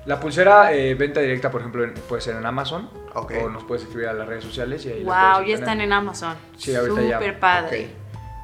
La 0.07 0.21
pulsera, 0.21 0.73
eh, 0.73 0.95
venta 0.95 1.21
directa, 1.21 1.51
por 1.51 1.61
ejemplo, 1.61 1.83
en- 1.85 1.95
puede 1.95 2.21
ser 2.21 2.37
en 2.37 2.45
Amazon 2.45 2.91
Ok. 3.15 3.33
o 3.45 3.49
nos 3.49 3.65
puedes 3.65 3.85
escribir 3.85 4.09
a 4.09 4.13
las 4.13 4.29
redes 4.29 4.45
sociales 4.45 4.85
y 4.85 4.91
ahí 4.91 5.03
la 5.05 5.05
Wow, 5.05 5.15
puedes 5.15 5.25
ya 5.25 5.41
obtener. 5.41 5.59
están 5.61 5.81
en 5.81 5.93
Amazon. 5.93 6.37
Sí, 6.59 6.75
ahorita 6.75 7.03
ya. 7.03 7.19
Súper 7.19 7.41
padre. 7.41 7.89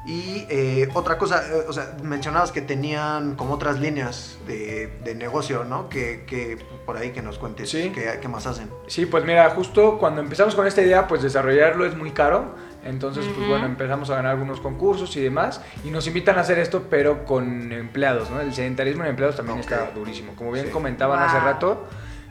Y 0.03 0.47
eh, 0.49 0.89
otra 0.95 1.19
cosa, 1.19 1.43
eh, 1.47 1.65
o 1.67 1.71
sea, 1.73 1.95
mencionabas 2.01 2.51
que 2.51 2.61
tenían 2.61 3.35
como 3.35 3.53
otras 3.53 3.79
líneas 3.79 4.39
de, 4.47 4.87
de 5.03 5.13
negocio, 5.13 5.63
¿no? 5.63 5.89
Que, 5.89 6.23
que 6.25 6.57
por 6.87 6.97
ahí 6.97 7.11
que 7.11 7.21
nos 7.21 7.37
cuentes 7.37 7.69
Sí. 7.69 7.91
qué, 7.93 8.17
qué 8.19 8.27
más 8.27 8.47
hacen. 8.47 8.67
Sí, 8.87 9.05
pues 9.05 9.23
mira, 9.25 9.47
justo 9.51 9.99
cuando 9.99 10.21
empezamos 10.21 10.55
con 10.55 10.65
esta 10.65 10.81
idea, 10.81 11.07
pues 11.07 11.21
desarrollarlo 11.21 11.85
es 11.85 11.95
muy 11.95 12.09
caro. 12.09 12.55
Entonces, 12.83 13.25
pues 13.25 13.37
Ujú. 13.39 13.47
bueno, 13.49 13.65
empezamos 13.65 14.09
a 14.09 14.15
ganar 14.15 14.31
algunos 14.31 14.59
concursos 14.59 15.15
y 15.15 15.21
demás. 15.21 15.61
Y 15.83 15.89
nos 15.91 16.07
invitan 16.07 16.37
a 16.37 16.41
hacer 16.41 16.57
esto, 16.59 16.87
pero 16.89 17.25
con 17.25 17.71
empleados, 17.71 18.29
¿no? 18.31 18.41
El 18.41 18.53
sedentarismo 18.53 19.03
en 19.03 19.09
empleados 19.11 19.35
también 19.35 19.57
Ok. 19.59 19.63
está 19.65 19.91
durísimo. 19.93 20.33
Como 20.35 20.51
bien 20.51 20.65
Sí. 20.67 20.71
comentaban 20.71 21.19
hace 21.21 21.37
Wow. 21.37 21.45
rato, 21.45 21.87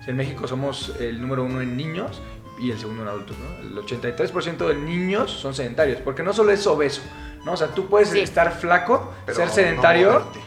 en 0.06 0.16
México 0.16 0.48
somos 0.48 0.94
el 0.98 1.20
número 1.20 1.44
uno 1.44 1.60
en 1.60 1.76
niños 1.76 2.20
y 2.58 2.70
el 2.72 2.78
segundo 2.78 3.02
en 3.02 3.08
adultos, 3.08 3.36
¿no? 3.38 3.68
El 3.68 3.78
83% 3.78 4.66
de 4.68 4.74
niños 4.74 5.30
son 5.30 5.54
sedentarios, 5.54 6.00
porque 6.00 6.22
no 6.22 6.32
solo 6.32 6.50
es 6.50 6.66
obeso, 6.66 7.02
¿no? 7.44 7.52
O 7.52 7.56
sea, 7.56 7.68
tú 7.68 7.86
puedes 7.88 8.08
Sí. 8.08 8.20
estar 8.20 8.52
flaco, 8.52 9.12
Pero 9.26 9.36
ser 9.36 9.46
no 9.46 9.52
sedentario 9.52 10.10
moverte. 10.12 10.40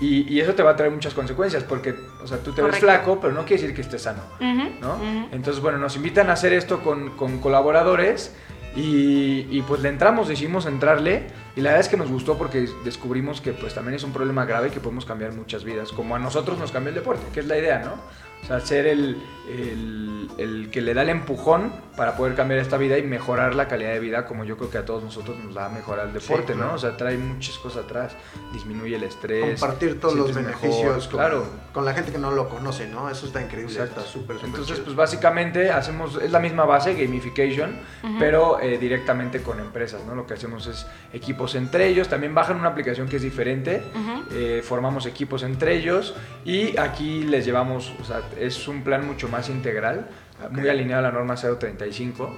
y, 0.00 0.32
y 0.32 0.40
eso 0.40 0.54
te 0.54 0.62
va 0.62 0.70
a 0.70 0.76
traer 0.76 0.92
muchas 0.92 1.12
consecuencias, 1.14 1.64
porque, 1.64 1.94
o 2.22 2.26
sea, 2.26 2.38
tú 2.38 2.52
te 2.52 2.62
ves 2.62 2.76
Correcto. 2.76 2.86
flaco, 2.86 3.18
pero 3.20 3.32
no 3.34 3.40
quiere 3.44 3.60
decir 3.62 3.74
que 3.74 3.82
estés 3.82 4.02
sano. 4.02 4.22
Ujú, 4.36 4.70
¿no? 4.80 4.94
ujú. 4.94 5.28
Entonces, 5.32 5.60
bueno, 5.60 5.78
nos 5.78 5.96
invitan 5.96 6.30
a 6.30 6.34
hacer 6.34 6.52
esto 6.52 6.80
con, 6.82 7.10
con 7.16 7.38
colaboradores 7.40 8.34
y, 8.76 9.62
pues 9.62 9.82
le 9.82 9.88
entramos, 9.88 10.28
decidimos 10.28 10.66
entrarle 10.66 11.26
y 11.56 11.60
la 11.60 11.70
verdad 11.70 11.80
es 11.80 11.88
que 11.88 11.96
nos 11.96 12.10
gustó 12.10 12.38
porque 12.38 12.68
descubrimos 12.84 13.40
que 13.40 13.52
pues 13.52 13.74
también 13.74 13.94
es 13.94 14.04
un 14.04 14.12
problema 14.12 14.44
grave 14.44 14.68
y 14.68 14.70
que 14.70 14.80
podemos 14.80 15.04
cambiar 15.04 15.32
muchas 15.32 15.64
vidas, 15.64 15.90
como 15.90 16.14
a 16.14 16.18
nosotros 16.18 16.58
nos 16.58 16.70
cambió 16.70 16.90
el 16.90 16.94
deporte, 16.94 17.22
que 17.32 17.40
es 17.40 17.46
la 17.46 17.58
idea, 17.58 17.80
¿no? 17.80 17.94
O 18.42 18.46
sea, 18.46 18.60
ser 18.60 18.86
el, 18.86 19.18
el, 19.48 20.28
el 20.38 20.70
que 20.70 20.80
le 20.80 20.94
da 20.94 21.02
el 21.02 21.10
empujón 21.10 21.72
para 21.96 22.16
poder 22.16 22.34
cambiar 22.34 22.60
esta 22.60 22.78
vida 22.78 22.96
y 22.96 23.02
mejorar 23.02 23.54
la 23.54 23.66
calidad 23.66 23.92
de 23.92 24.00
vida, 24.00 24.24
como 24.24 24.44
yo 24.44 24.56
creo 24.56 24.70
que 24.70 24.78
a 24.78 24.84
todos 24.84 25.02
nosotros 25.02 25.36
nos 25.44 25.54
da 25.54 25.66
a 25.66 25.68
mejorar 25.68 26.06
el 26.06 26.12
deporte, 26.14 26.52
claro. 26.54 26.68
¿no? 26.68 26.74
O 26.74 26.78
sea, 26.78 26.96
trae 26.96 27.18
muchas 27.18 27.58
cosas 27.58 27.84
atrás, 27.84 28.16
disminuye 28.52 28.96
el 28.96 29.02
estrés. 29.02 29.60
Compartir 29.60 30.00
todos 30.00 30.14
los 30.14 30.28
mejor, 30.28 30.44
beneficios 30.44 31.08
con, 31.08 31.18
claro. 31.18 31.46
con 31.74 31.84
la 31.84 31.92
gente 31.92 32.12
que 32.12 32.18
no 32.18 32.30
lo 32.30 32.48
conoce, 32.48 32.86
¿no? 32.88 33.10
Eso 33.10 33.26
está 33.26 33.42
increíble, 33.42 33.72
Exacto. 33.72 34.00
está 34.00 34.10
súper, 34.12 34.36
súper 34.36 34.48
Entonces, 34.50 34.74
chido. 34.76 34.84
pues 34.84 34.96
básicamente 34.96 35.70
hacemos, 35.70 36.18
es 36.22 36.30
la 36.30 36.38
misma 36.38 36.64
base, 36.64 36.94
gamification, 36.94 37.76
pero 38.18 38.60
eh, 38.60 38.78
directamente 38.78 39.42
con 39.42 39.58
empresas, 39.60 40.04
¿no? 40.06 40.14
Lo 40.14 40.26
que 40.26 40.34
hacemos 40.34 40.66
es 40.68 40.86
equipos 41.12 41.54
entre 41.56 41.88
ellos, 41.88 42.08
también 42.08 42.34
bajan 42.34 42.58
una 42.58 42.68
aplicación 42.68 43.08
que 43.08 43.16
es 43.16 43.22
diferente, 43.22 43.82
Ujú. 43.94 44.17
Eh, 44.32 44.62
formamos 44.64 45.06
equipos 45.06 45.42
entre 45.42 45.76
ellos 45.76 46.14
y 46.44 46.76
aquí 46.78 47.22
les 47.24 47.44
llevamos, 47.44 47.92
o 48.00 48.04
sea, 48.04 48.22
es 48.38 48.68
un 48.68 48.82
plan 48.82 49.06
mucho 49.06 49.28
más 49.28 49.48
integral, 49.48 50.08
muy 50.50 50.68
alineado 50.68 51.00
a 51.06 51.10
la 51.10 51.12
norma 51.12 51.34
035 51.36 52.30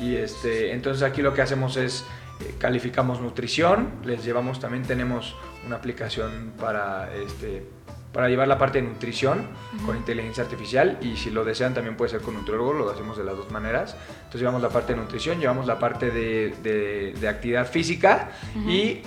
y 0.00 0.16
este, 0.16 0.72
entonces 0.72 1.02
aquí 1.02 1.20
lo 1.22 1.34
que 1.34 1.42
hacemos 1.42 1.76
es 1.76 2.04
eh, 2.40 2.54
calificamos 2.58 3.20
nutrición, 3.20 3.90
les 4.04 4.24
llevamos, 4.24 4.58
también 4.60 4.84
tenemos 4.84 5.36
una 5.66 5.76
aplicación 5.76 6.52
para 6.58 7.12
este 7.14 7.66
para 8.12 8.28
llevar 8.28 8.46
la 8.46 8.58
parte 8.58 8.82
de 8.82 8.86
nutrición 8.88 9.46
con 9.86 9.96
inteligencia 9.96 10.44
artificial 10.44 10.98
y 11.00 11.16
si 11.16 11.30
lo 11.30 11.46
desean 11.46 11.72
también 11.72 11.96
puede 11.96 12.10
ser 12.10 12.20
con 12.20 12.34
nutriólogo, 12.34 12.74
lo 12.74 12.90
hacemos 12.90 13.16
de 13.16 13.24
las 13.24 13.34
dos 13.38 13.50
maneras. 13.50 13.96
Entonces 14.18 14.42
llevamos 14.42 14.60
la 14.60 14.68
parte 14.68 14.92
de 14.92 15.00
nutrición, 15.00 15.40
llevamos 15.40 15.66
la 15.66 15.78
parte 15.78 16.10
de, 16.10 16.54
de- 16.62 17.14
de 17.18 17.28
actividad 17.28 17.66
física 17.66 18.32
y 18.68 19.00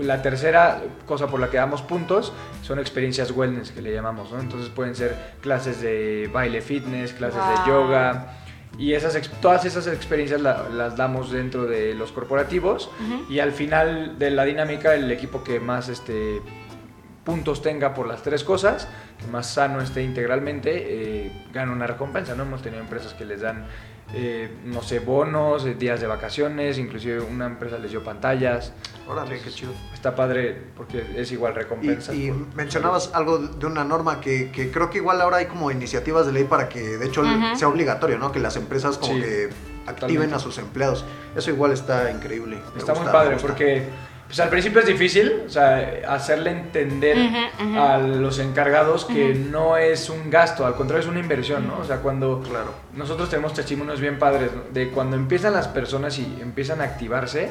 la 0.00 0.22
tercera 0.22 0.80
cosa 1.06 1.26
por 1.26 1.40
la 1.40 1.50
que 1.50 1.56
damos 1.56 1.82
puntos 1.82 2.32
son 2.62 2.78
experiencias 2.78 3.30
wellness 3.30 3.70
que 3.72 3.82
le 3.82 3.92
llamamos, 3.92 4.30
¿no? 4.32 4.40
Entonces 4.40 4.68
pueden 4.70 4.94
ser 4.94 5.16
clases 5.40 5.80
de 5.80 6.30
baile 6.32 6.60
fitness, 6.60 7.12
clases 7.12 7.40
Wow. 7.40 7.50
de 7.64 7.70
yoga 7.70 8.26
y 8.78 8.94
esas, 8.94 9.16
todas 9.40 9.64
esas 9.64 9.86
experiencias 9.86 10.40
la- 10.40 10.68
las 10.70 10.96
damos 10.96 11.30
dentro 11.30 11.64
de 11.66 11.94
los 11.94 12.10
corporativos 12.12 12.90
y 13.28 13.38
al 13.40 13.52
final 13.52 14.18
de 14.18 14.30
la 14.30 14.44
dinámica 14.44 14.94
el 14.94 15.10
equipo 15.12 15.44
que 15.44 15.60
más 15.60 15.88
este, 15.88 16.40
puntos 17.24 17.62
tenga 17.62 17.94
por 17.94 18.08
las 18.08 18.22
tres 18.22 18.42
cosas, 18.44 18.88
que 19.20 19.26
más 19.28 19.46
sano 19.46 19.80
esté 19.80 20.02
integralmente, 20.02 20.70
eh, 21.26 21.32
gana 21.52 21.70
una 21.72 21.86
recompensa, 21.86 22.34
¿no? 22.34 22.42
Hemos 22.42 22.62
tenido 22.62 22.82
empresas 22.82 23.14
que 23.14 23.24
les 23.24 23.42
dan, 23.42 23.66
eh, 24.14 24.50
no 24.64 24.82
sé, 24.82 24.98
bonos, 24.98 25.64
eh, 25.64 25.74
días 25.74 26.00
de 26.00 26.08
vacaciones, 26.08 26.78
inclusive 26.78 27.20
una 27.20 27.46
empresa 27.46 27.78
les 27.78 27.92
dio 27.92 28.02
pantallas. 28.02 28.72
Órale, 29.08 29.40
qué 29.40 29.50
chido. 29.50 29.72
Está 29.92 30.14
padre 30.14 30.56
porque 30.76 31.04
es 31.16 31.30
igual 31.32 31.54
recompensa. 31.54 32.14
y 32.14 32.30
por- 32.30 32.54
mencionabas 32.54 33.10
algo 33.14 33.38
de 33.38 33.66
una 33.66 33.84
norma 33.84 34.20
que, 34.20 34.50
que 34.50 34.70
creo 34.70 34.90
que 34.90 34.98
igual 34.98 35.20
ahora 35.20 35.38
hay 35.38 35.46
como 35.46 35.70
iniciativas 35.70 36.26
de 36.26 36.32
ley 36.32 36.44
para 36.44 36.68
que 36.68 36.80
de 36.80 37.06
hecho 37.06 37.22
sea 37.56 37.68
obligatorio, 37.68 38.18
¿no? 38.18 38.30
Que 38.32 38.40
las 38.40 38.56
empresas 38.56 38.98
como 38.98 39.14
Sí, 39.14 39.20
que 39.20 39.48
activen 39.86 39.96
totalmente. 39.96 40.34
a 40.36 40.38
sus 40.38 40.58
empleados. 40.58 41.04
Eso 41.36 41.50
igual 41.50 41.72
está 41.72 42.10
increíble. 42.10 42.58
me 42.72 42.78
Está 42.78 42.92
muy 42.92 43.02
gusta, 43.02 43.12
padre 43.12 43.36
porque 43.40 43.82
pues, 44.26 44.38
al 44.40 44.48
principio 44.48 44.80
es 44.80 44.86
difícil, 44.86 45.42
o 45.46 45.50
sea, 45.50 46.00
hacerle 46.08 46.50
entender 46.52 47.18
a 47.76 47.98
los 47.98 48.38
encargados 48.38 49.04
que 49.04 49.34
no 49.34 49.76
es 49.76 50.08
un 50.08 50.30
gasto, 50.30 50.64
al 50.64 50.74
contrario 50.76 51.02
es 51.02 51.08
una 51.10 51.20
inversión, 51.20 51.66
¿no? 51.66 51.78
O 51.80 51.84
sea, 51.84 51.96
cuando 51.98 52.40
Claro. 52.40 52.72
nosotros 52.94 53.28
tenemos 53.28 53.52
testimonios 53.52 54.00
bien 54.00 54.18
padres 54.18 54.50
¿no? 54.54 54.62
de 54.72 54.88
cuando 54.90 55.16
empiezan 55.16 55.52
las 55.52 55.68
personas 55.68 56.18
y 56.18 56.38
empiezan 56.40 56.80
a 56.80 56.84
activarse, 56.84 57.50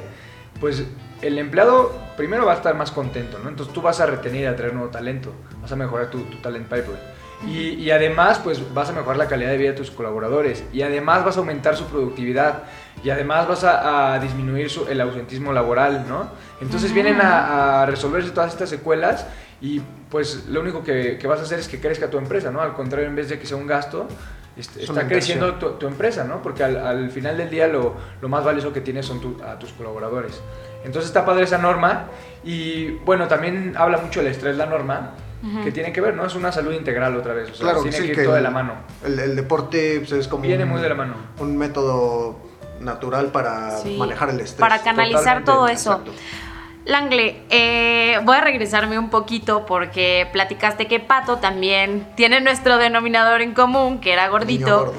pues 0.60 0.84
el 1.22 1.38
empleado 1.40 1.92
primero 2.18 2.46
va 2.46 2.54
a 2.54 2.56
estar 2.56 2.76
más 2.76 2.92
contento, 2.92 3.40
¿no? 3.40 3.50
Entonces 3.50 3.74
tú 3.74 3.82
vas 3.82 4.00
a 4.00 4.06
retener 4.06 4.42
y 4.42 4.46
a 4.46 4.56
traer 4.56 4.74
nuevo 4.74 4.90
talento, 4.90 5.34
vas 5.62 5.72
a 5.72 5.76
mejorar 5.76 6.10
tu, 6.10 6.20
tu 6.24 6.38
talent 6.38 6.66
pipeline. 6.68 7.00
Y, 7.48 7.70
y 7.74 7.90
además, 7.90 8.38
pues 8.44 8.62
vas 8.72 8.90
a 8.90 8.92
mejorar 8.92 9.18
la 9.18 9.28
calidad 9.28 9.50
de 9.50 9.58
vida 9.58 9.72
de 9.72 9.78
tus 9.78 9.90
colaboradores. 9.90 10.64
Y 10.72 10.84
además 10.84 11.26
vas 11.26 11.38
a 11.38 11.40
aumentar 11.40 11.76
su 11.76 11.86
productividad. 11.86 12.64
Y 13.04 13.10
además 13.10 13.48
vas 13.48 13.64
a, 13.64 14.14
a 14.14 14.20
disminuir 14.20 14.70
su- 14.70 14.86
el 14.88 15.02
ausentismo 15.02 15.52
laboral, 15.52 16.06
¿no? 16.08 16.30
Entonces 16.62 16.94
vienen 16.94 17.20
a, 17.20 17.82
a 17.82 17.86
resolverse 17.88 18.30
todas 18.30 18.52
estas 18.54 18.70
secuelas 18.70 19.26
y 19.60 19.82
pues 20.12 20.46
lo 20.50 20.60
único 20.62 20.84
que, 20.84 21.18
que 21.18 21.26
vas 21.26 21.40
a 21.40 21.44
hacer 21.44 21.58
es 21.60 21.68
que 21.68 21.80
crezca 21.80 22.12
tu 22.12 22.20
empresa, 22.20 22.52
¿no? 22.52 22.62
Al 22.62 22.74
contrario, 22.74 23.08
en 23.10 23.16
vez 23.16 23.30
de 23.30 23.40
que 23.40 23.48
sea 23.48 23.58
un 23.58 23.66
gasto, 23.66 24.08
este, 24.58 24.84
está 24.84 25.08
creciendo 25.08 25.56
tu, 25.56 25.72
tu 25.72 25.88
empresa, 25.88 26.24
¿no? 26.24 26.42
Porque 26.42 26.64
al, 26.64 26.78
al 26.78 27.10
final 27.12 27.38
del 27.38 27.50
día 27.50 27.68
lo, 27.68 27.96
lo 28.22 28.30
más 28.30 28.44
valioso 28.44 28.74
que 28.74 28.82
tienes 28.82 29.06
son 29.06 29.20
tu- 29.22 29.42
a 29.44 29.58
tus 29.58 29.72
colaboradores. 29.74 30.42
Entonces 30.84 31.10
está 31.10 31.26
padre 31.26 31.44
esa 31.44 31.58
norma 31.58 32.08
y 32.44 32.92
bueno, 33.06 33.28
también 33.28 33.74
habla 33.78 33.98
mucho 34.00 34.22
del 34.22 34.32
estrés 34.32 34.58
la 34.58 34.66
norma, 34.66 35.12
Ujú. 35.44 35.64
que 35.64 35.72
tiene 35.72 35.92
que 35.94 36.02
ver, 36.02 36.16
¿no? 36.16 36.26
Es 36.26 36.36
una 36.36 36.52
salud 36.52 36.74
integral 36.74 37.16
otra 37.16 37.34
vez, 37.34 37.50
o 37.50 37.54
sea, 37.56 37.64
Claro, 37.68 37.82
tiene 37.82 37.98
sí, 37.98 38.04
que 38.04 38.10
ir 38.10 38.16
que 38.16 38.24
todo 38.24 38.34
de 38.34 38.40
el- 38.40 38.44
la 38.44 38.52
mano. 38.52 38.74
El, 39.04 39.18
el 39.20 39.36
deporte 39.36 39.98
pues, 40.00 40.12
es 40.12 40.28
como 40.28 40.44
Viene 40.44 40.64
un, 40.66 40.70
muy 40.70 40.82
de 40.82 40.90
la 40.90 40.96
mano. 40.96 41.14
un 41.40 41.58
método 41.58 42.38
natural 42.80 43.28
para 43.28 43.78
Sí. 43.78 43.96
manejar 43.98 44.30
el 44.32 44.40
estrés. 44.40 44.60
Para 44.60 44.82
canalizar 44.82 45.44
Totalmente, 45.44 45.52
todo 45.52 45.68
eso. 45.68 45.92
Exacto. 45.94 46.12
Langle, 46.86 47.44
eh, 47.50 48.20
voy 48.24 48.38
a 48.38 48.42
regresarme 48.42 48.98
un 48.98 49.10
poquito 49.10 49.66
porque 49.66 50.28
platicaste 50.32 50.88
que 50.88 51.00
Pato 51.00 51.38
también 51.38 52.08
tiene 52.16 52.42
nuestro 52.42 52.78
denominador 52.78 53.42
en 53.42 53.54
común, 53.54 54.00
que 54.00 54.14
era 54.14 54.28
gordito. 54.30 54.94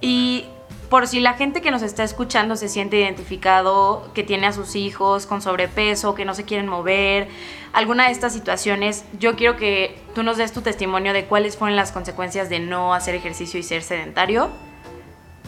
Y 0.00 0.46
por 0.88 1.06
si 1.06 1.20
la 1.20 1.34
gente 1.34 1.60
que 1.60 1.70
nos 1.70 1.82
está 1.82 2.02
escuchando 2.02 2.56
se 2.56 2.68
siente 2.68 2.98
identificado, 2.98 4.10
que 4.14 4.22
tiene 4.22 4.46
a 4.46 4.52
sus 4.52 4.74
hijos 4.74 5.26
con 5.26 5.42
sobrepeso, 5.42 6.14
que 6.14 6.24
no 6.24 6.32
se 6.32 6.44
quieren 6.44 6.66
mover, 6.66 7.28
alguna 7.74 8.06
de 8.06 8.12
estas 8.12 8.32
situaciones, 8.32 9.04
yo 9.18 9.36
quiero 9.36 9.56
que 9.56 9.98
tú 10.14 10.22
nos 10.22 10.38
des 10.38 10.52
tu 10.52 10.62
testimonio 10.62 11.12
de 11.12 11.26
cuáles 11.26 11.58
fueron 11.58 11.76
las 11.76 11.92
consecuencias 11.92 12.48
de 12.48 12.58
no 12.60 12.94
hacer 12.94 13.14
ejercicio 13.14 13.60
y 13.60 13.62
ser 13.62 13.82
sedentario, 13.82 14.48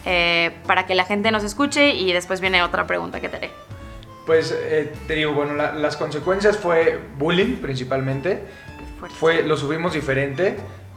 eh, 0.05 0.51
para 0.67 0.85
que 0.85 0.93
la 0.93 1.05
gente 1.05 1.31
nos 1.31 1.43
escuche 1.43 1.95
y 1.95 2.13
después 2.13 2.39
viene 2.39 2.61
otra 2.61 2.85
pregunta 2.85 3.19
que 3.19 3.29
te 3.29 3.37
haré. 3.37 3.51
Pues 4.31 4.57
eh, 4.57 4.93
te 5.07 5.15
digo, 5.15 5.33
bueno, 5.33 5.55
la- 5.55 5.73
las 5.73 5.97
consecuencias 5.97 6.57
fue 6.57 6.97
bullying 7.17 7.57
principalmente. 7.57 8.41
Fue, 9.19 9.43
lo 9.43 9.57
subimos 9.57 9.91
diferente. 9.91 10.55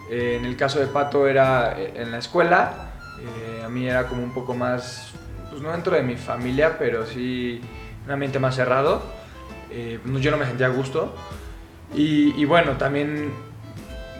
Eh, 0.08 0.36
en 0.38 0.44
el 0.44 0.54
caso 0.56 0.78
de 0.78 0.86
Pato 0.86 1.26
era 1.26 1.74
eh, 1.76 1.94
en 1.96 2.12
la 2.12 2.18
escuela. 2.18 2.92
Eh, 3.20 3.64
a 3.64 3.68
mí 3.68 3.88
era 3.88 4.06
como 4.06 4.22
un 4.22 4.32
poco 4.32 4.54
más, 4.54 5.10
pues 5.50 5.60
no 5.60 5.72
dentro 5.72 5.96
de 5.96 6.04
mi 6.04 6.14
familia, 6.14 6.78
pero 6.78 7.06
sí 7.06 7.60
un 8.06 8.12
ambiente 8.12 8.38
más 8.38 8.54
cerrado. 8.54 9.02
Eh, 9.68 9.98
yo 10.20 10.30
no 10.30 10.36
me 10.36 10.46
sentía 10.46 10.66
a 10.66 10.70
gusto. 10.70 11.12
Y, 11.92 12.40
y 12.40 12.44
bueno, 12.44 12.76
también 12.76 13.32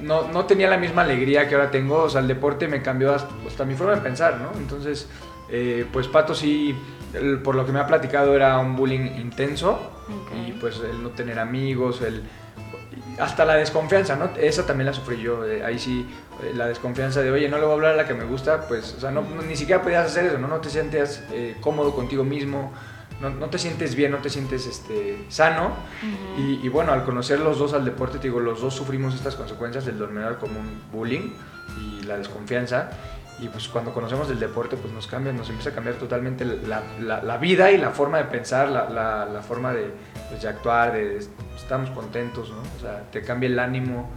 no, 0.02 0.26
no 0.26 0.44
tenía 0.46 0.68
la 0.68 0.76
misma 0.76 1.02
alegría 1.02 1.48
que 1.48 1.54
ahora 1.54 1.70
tengo. 1.70 1.98
O 2.02 2.10
sea, 2.10 2.20
el 2.20 2.26
deporte 2.26 2.66
me 2.66 2.82
cambió 2.82 3.14
hasta, 3.14 3.32
hasta 3.46 3.64
mi 3.64 3.76
forma 3.76 3.94
de 3.94 4.00
pensar, 4.00 4.38
¿no? 4.40 4.50
Entonces, 4.58 5.08
eh, 5.50 5.86
pues 5.92 6.08
Pato 6.08 6.34
sí 6.34 6.74
el- 7.14 7.38
por 7.40 7.54
lo 7.54 7.64
que 7.66 7.72
me 7.72 7.80
ha 7.80 7.86
platicado 7.86 8.34
era 8.34 8.58
un 8.58 8.76
bullying 8.76 9.16
intenso 9.20 9.72
Ok. 9.72 10.48
y 10.48 10.52
pues 10.52 10.80
el 10.80 11.02
no 11.02 11.10
tener 11.10 11.38
amigos, 11.38 12.02
el 12.02 12.22
hasta 13.18 13.44
la 13.44 13.54
desconfianza, 13.54 14.16
¿no? 14.16 14.30
Esa 14.36 14.66
también 14.66 14.86
la 14.86 14.92
sufrí 14.92 15.20
yo, 15.20 15.44
eh, 15.44 15.64
ahí 15.64 15.78
sí, 15.78 16.04
eh, 16.42 16.52
la 16.54 16.66
desconfianza 16.66 17.20
de, 17.22 17.30
oye, 17.30 17.48
no 17.48 17.58
le 17.58 17.62
voy 17.62 17.70
a 17.70 17.74
hablar 17.74 17.92
a 17.92 17.96
la 17.96 18.06
que 18.06 18.14
me 18.14 18.24
gusta, 18.24 18.66
pues, 18.66 18.94
o 18.96 19.00
sea, 19.00 19.12
no, 19.12 19.20
no- 19.22 19.42
ni 19.42 19.56
siquiera 19.56 19.82
podías 19.82 20.06
hacer 20.06 20.24
eso, 20.26 20.38
¿no? 20.38 20.48
No 20.48 20.56
te 20.58 20.68
sientes 20.68 21.22
eh, 21.32 21.56
cómodo 21.60 21.94
contigo 21.94 22.24
mismo, 22.24 22.72
no, 23.20 23.30
no 23.30 23.46
te 23.46 23.58
sientes 23.58 23.94
bien, 23.94 24.10
no 24.10 24.18
te 24.18 24.30
sientes 24.30 24.66
este, 24.66 25.24
sano. 25.28 25.70
y, 26.36 26.60
y 26.66 26.68
bueno, 26.68 26.92
al 26.92 27.04
conocer 27.04 27.38
los 27.38 27.58
dos 27.58 27.72
al 27.72 27.84
deporte, 27.84 28.18
te 28.18 28.24
digo, 28.24 28.40
los 28.40 28.60
dos 28.60 28.74
sufrimos 28.74 29.14
estas 29.14 29.36
consecuencias 29.36 29.84
del 29.86 29.96
dormidor 29.98 30.38
como 30.38 30.58
un 30.58 30.80
bullying 30.92 31.30
y 31.80 32.02
la 32.02 32.16
desconfianza. 32.18 32.90
Y 33.40 33.48
pues 33.48 33.66
cuando 33.68 33.92
conocemos 33.92 34.30
el 34.30 34.38
deporte, 34.38 34.76
pues 34.76 34.92
nos 34.94 35.06
cambia, 35.08 35.32
nos 35.32 35.48
empieza 35.48 35.70
a 35.70 35.72
cambiar 35.74 35.96
totalmente 35.96 36.44
la, 36.44 36.82
la- 37.00 37.20
vida 37.36 37.72
y 37.72 37.78
la 37.78 37.90
forma 37.90 38.18
de 38.18 38.24
pensar, 38.24 38.68
la, 38.68 38.88
la- 38.88 39.26
forma 39.42 39.72
de, 39.72 39.92
pues, 40.28 40.40
de 40.42 40.48
actuar, 40.48 40.92
de, 40.92 41.18
estamos 41.56 41.90
contentos, 41.90 42.50
¿no? 42.50 42.58
O 42.76 42.80
sea, 42.80 43.02
te 43.10 43.22
cambia 43.22 43.48
el 43.48 43.58
ánimo. 43.58 44.08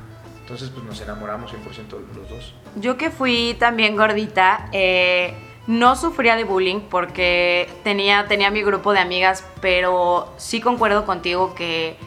Entonces, 0.41 0.69
pues 0.69 0.85
nos 0.85 1.01
enamoramos 1.01 1.51
100% 1.51 1.97
los 2.15 2.29
dos. 2.29 2.53
Yo 2.75 2.95
que 2.95 3.09
fui 3.09 3.55
también 3.59 3.97
gordita, 3.97 4.69
eh, 4.71 5.33
no 5.65 5.95
sufría 5.97 6.35
de 6.37 6.45
bullying 6.45 6.81
porque 6.89 7.67
tenía, 7.83 8.27
tenía 8.27 8.49
mi 8.51 8.61
grupo 8.61 8.93
de 8.93 8.99
amigas, 8.99 9.43
pero 9.61 10.31
sí 10.37 10.61
concuerdo 10.61 11.05
contigo 11.05 11.53
que 11.55 11.97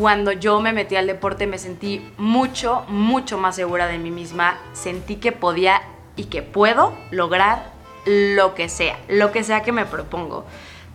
cuando 0.00 0.32
yo 0.32 0.62
me 0.62 0.72
metí 0.72 0.96
al 0.96 1.06
deporte 1.06 1.46
me 1.46 1.58
sentí 1.58 2.10
mucho, 2.16 2.86
mucho 2.88 3.36
más 3.36 3.54
segura 3.54 3.86
de 3.86 3.98
mí 3.98 4.10
misma. 4.10 4.58
Sentí 4.72 5.16
que 5.16 5.30
podía 5.30 5.82
y 6.16 6.24
que 6.24 6.40
puedo 6.40 6.94
lograr 7.10 7.70
lo 8.06 8.54
que 8.54 8.70
sea, 8.70 8.98
lo 9.08 9.30
que 9.30 9.44
sea 9.44 9.62
que 9.62 9.72
me 9.72 9.84
propongo. 9.84 10.46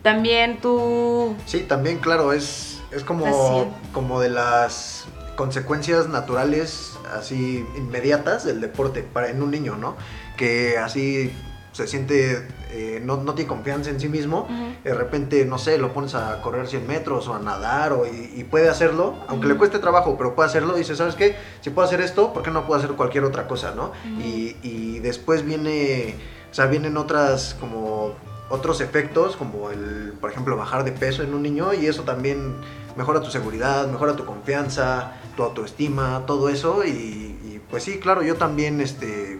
También 0.01 0.57
tú... 0.59 1.35
Sí, 1.45 1.59
también, 1.59 1.99
claro, 1.99 2.33
es, 2.33 2.81
es 2.91 3.03
como, 3.03 3.27
Así. 3.27 3.69
como 3.93 4.19
de 4.19 4.29
las 4.29 5.05
consecuencias 5.35 6.09
naturales, 6.09 6.97
así 7.15 7.63
inmediatas 7.77 8.43
del 8.43 8.59
deporte 8.59 9.03
para, 9.03 9.29
en 9.29 9.43
un 9.43 9.51
niño, 9.51 9.75
¿no? 9.75 9.95
Que 10.35 10.79
así 10.79 11.31
se 11.75 11.87
siente, 11.87 12.47
eh, 12.71 13.01
no, 13.03 13.17
no 13.17 13.33
tiene 13.33 13.49
confianza 13.49 13.89
en 13.89 13.99
sí 13.99 14.07
mismo, 14.07 14.47
de 14.81 14.93
repente, 14.93 15.43
no 15.43 15.57
sé, 15.57 15.77
lo 15.77 15.91
pones 15.91 16.15
a 16.15 16.41
correr 16.41 16.67
100 16.67 16.87
metros 16.87 17.27
o 17.27 17.33
a 17.33 17.39
nadar 17.39 17.91
o, 17.91 18.05
y, 18.05 18.31
y 18.33 18.45
puede 18.45 18.69
hacerlo, 18.69 19.15
aunque 19.27 19.47
le 19.47 19.55
cueste 19.55 19.79
trabajo, 19.79 20.15
pero 20.17 20.35
puede 20.35 20.47
hacerlo, 20.47 20.73
dice, 20.73 20.95
¿sabes 20.95 21.15
qué? 21.15 21.35
Si 21.59 21.71
puedo 21.71 21.85
hacer 21.85 21.99
esto, 21.99 22.31
¿por 22.31 22.43
qué 22.43 22.51
no 22.51 22.65
puedo 22.65 22.79
hacer 22.79 22.95
cualquier 22.95 23.25
otra 23.25 23.45
cosa, 23.49 23.73
no? 23.75 23.91
y, 24.23 24.55
y 24.63 24.99
después 24.99 25.43
viene, 25.43 26.15
o 26.49 26.53
sea, 26.53 26.67
vienen 26.67 26.95
otras 26.95 27.57
como 27.59 28.13
otros 28.49 28.79
efectos, 28.79 29.35
como 29.35 29.69
el, 29.69 30.13
por 30.21 30.31
ejemplo, 30.31 30.55
bajar 30.55 30.85
de 30.85 30.93
peso 30.93 31.23
en 31.23 31.33
un 31.33 31.41
niño 31.41 31.73
y 31.73 31.87
eso 31.87 32.03
también 32.03 32.55
mejora 32.95 33.21
tu 33.21 33.31
seguridad, 33.31 33.89
mejora 33.89 34.15
tu 34.15 34.23
confianza, 34.23 35.11
tu 35.35 35.43
autoestima, 35.43 36.23
todo 36.25 36.47
eso 36.47 36.85
y, 36.85 36.89
y, 36.89 37.61
pues 37.69 37.83
sí, 37.83 37.99
claro, 37.99 38.23
yo 38.23 38.35
también 38.35 38.79
este, 38.79 39.39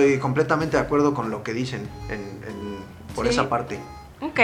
estoy 0.00 0.18
completamente 0.18 0.76
de 0.76 0.82
acuerdo 0.82 1.14
con 1.14 1.30
lo 1.30 1.42
que 1.42 1.52
dicen 1.52 1.88
en, 2.08 2.20
en- 2.46 2.76
por 3.14 3.26
Sí. 3.26 3.32
esa 3.32 3.48
parte. 3.48 3.78
Ok. 4.20 4.40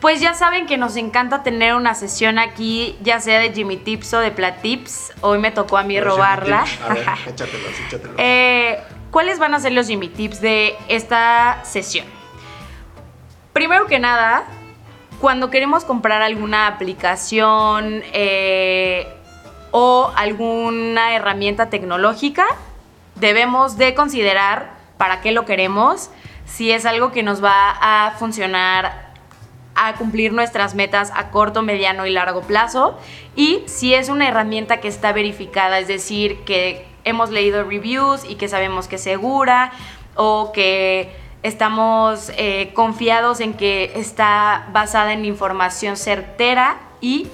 Pues 0.00 0.20
ya 0.20 0.34
saben 0.34 0.66
que 0.66 0.76
nos 0.78 0.96
encanta 0.96 1.42
tener 1.42 1.74
una 1.74 1.94
sesión 1.94 2.38
aquí, 2.38 2.96
ya 3.02 3.18
sea 3.20 3.40
de 3.40 3.52
Jimmy 3.52 3.76
Tips 3.76 4.14
o 4.14 4.20
de 4.20 4.30
Platips. 4.30 5.12
Hoy 5.22 5.38
me 5.38 5.50
tocó 5.50 5.76
a 5.76 5.82
mí 5.82 5.94
Pero 5.94 6.10
robarla. 6.12 6.64
A 6.88 6.94
ver, 6.94 7.06
échatelos, 7.26 7.80
échatelos. 7.86 8.14
Eh, 8.18 8.78
¿Cuáles 9.10 9.38
van 9.38 9.54
a 9.54 9.60
ser 9.60 9.72
los 9.72 9.86
Jimmy 9.88 10.08
Tips 10.08 10.40
de 10.40 10.76
esta 10.88 11.64
sesión? 11.64 12.06
Primero 13.52 13.86
que 13.86 13.98
nada, 13.98 14.44
cuando 15.20 15.50
queremos 15.50 15.84
comprar 15.84 16.22
alguna 16.22 16.68
aplicación 16.68 18.02
eh, 18.12 19.08
o 19.72 20.12
alguna 20.14 21.14
herramienta 21.16 21.70
tecnológica, 21.70 22.44
debemos 23.20 23.76
de 23.76 23.94
considerar 23.94 24.72
para 24.96 25.20
qué 25.20 25.32
lo 25.32 25.44
queremos, 25.44 26.10
si 26.44 26.70
es 26.70 26.86
algo 26.86 27.12
que 27.12 27.22
nos 27.22 27.42
va 27.42 27.70
a 27.80 28.12
funcionar 28.12 29.08
a 29.74 29.94
cumplir 29.94 30.32
nuestras 30.32 30.74
metas 30.74 31.12
a 31.14 31.30
corto, 31.30 31.62
mediano 31.62 32.04
y 32.04 32.10
largo 32.10 32.42
plazo 32.42 32.98
y 33.36 33.62
si 33.66 33.94
es 33.94 34.08
una 34.08 34.26
herramienta 34.26 34.78
que 34.80 34.88
está 34.88 35.12
verificada, 35.12 35.78
es 35.78 35.86
decir, 35.86 36.40
que 36.44 36.84
hemos 37.04 37.30
leído 37.30 37.62
reviews 37.62 38.24
y 38.28 38.34
que 38.34 38.48
sabemos 38.48 38.88
que 38.88 38.96
es 38.96 39.02
segura 39.02 39.72
o 40.16 40.50
que 40.52 41.14
estamos 41.44 42.32
eh, 42.36 42.72
confiados 42.74 43.38
en 43.40 43.54
que 43.54 43.92
está 43.94 44.66
basada 44.72 45.12
en 45.12 45.24
información 45.24 45.96
certera 45.96 46.78
y 47.00 47.28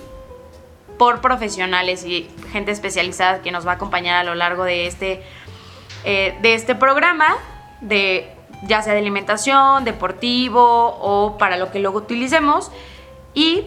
por 0.98 1.20
profesionales 1.20 2.04
y 2.04 2.28
gente 2.52 2.70
especializada 2.70 3.42
que 3.42 3.50
nos 3.50 3.66
va 3.66 3.72
a 3.72 3.74
acompañar 3.76 4.16
a 4.16 4.24
lo 4.24 4.34
largo 4.34 4.64
de 4.64 4.86
este, 4.86 5.22
eh, 6.04 6.36
de 6.42 6.54
este 6.54 6.74
programa, 6.74 7.36
de, 7.80 8.30
ya 8.62 8.82
sea 8.82 8.92
de 8.92 9.00
alimentación, 9.00 9.84
deportivo 9.84 10.96
o 11.00 11.38
para 11.38 11.56
lo 11.56 11.70
que 11.70 11.78
luego 11.78 11.98
utilicemos. 11.98 12.70
Y 13.34 13.66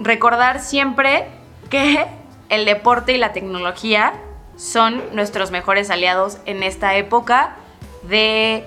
recordar 0.00 0.60
siempre 0.60 1.28
que 1.70 2.06
el 2.48 2.64
deporte 2.64 3.12
y 3.12 3.18
la 3.18 3.32
tecnología 3.32 4.14
son 4.56 5.02
nuestros 5.14 5.50
mejores 5.50 5.90
aliados 5.90 6.38
en 6.44 6.62
esta 6.62 6.96
época 6.96 7.56
de, 8.02 8.64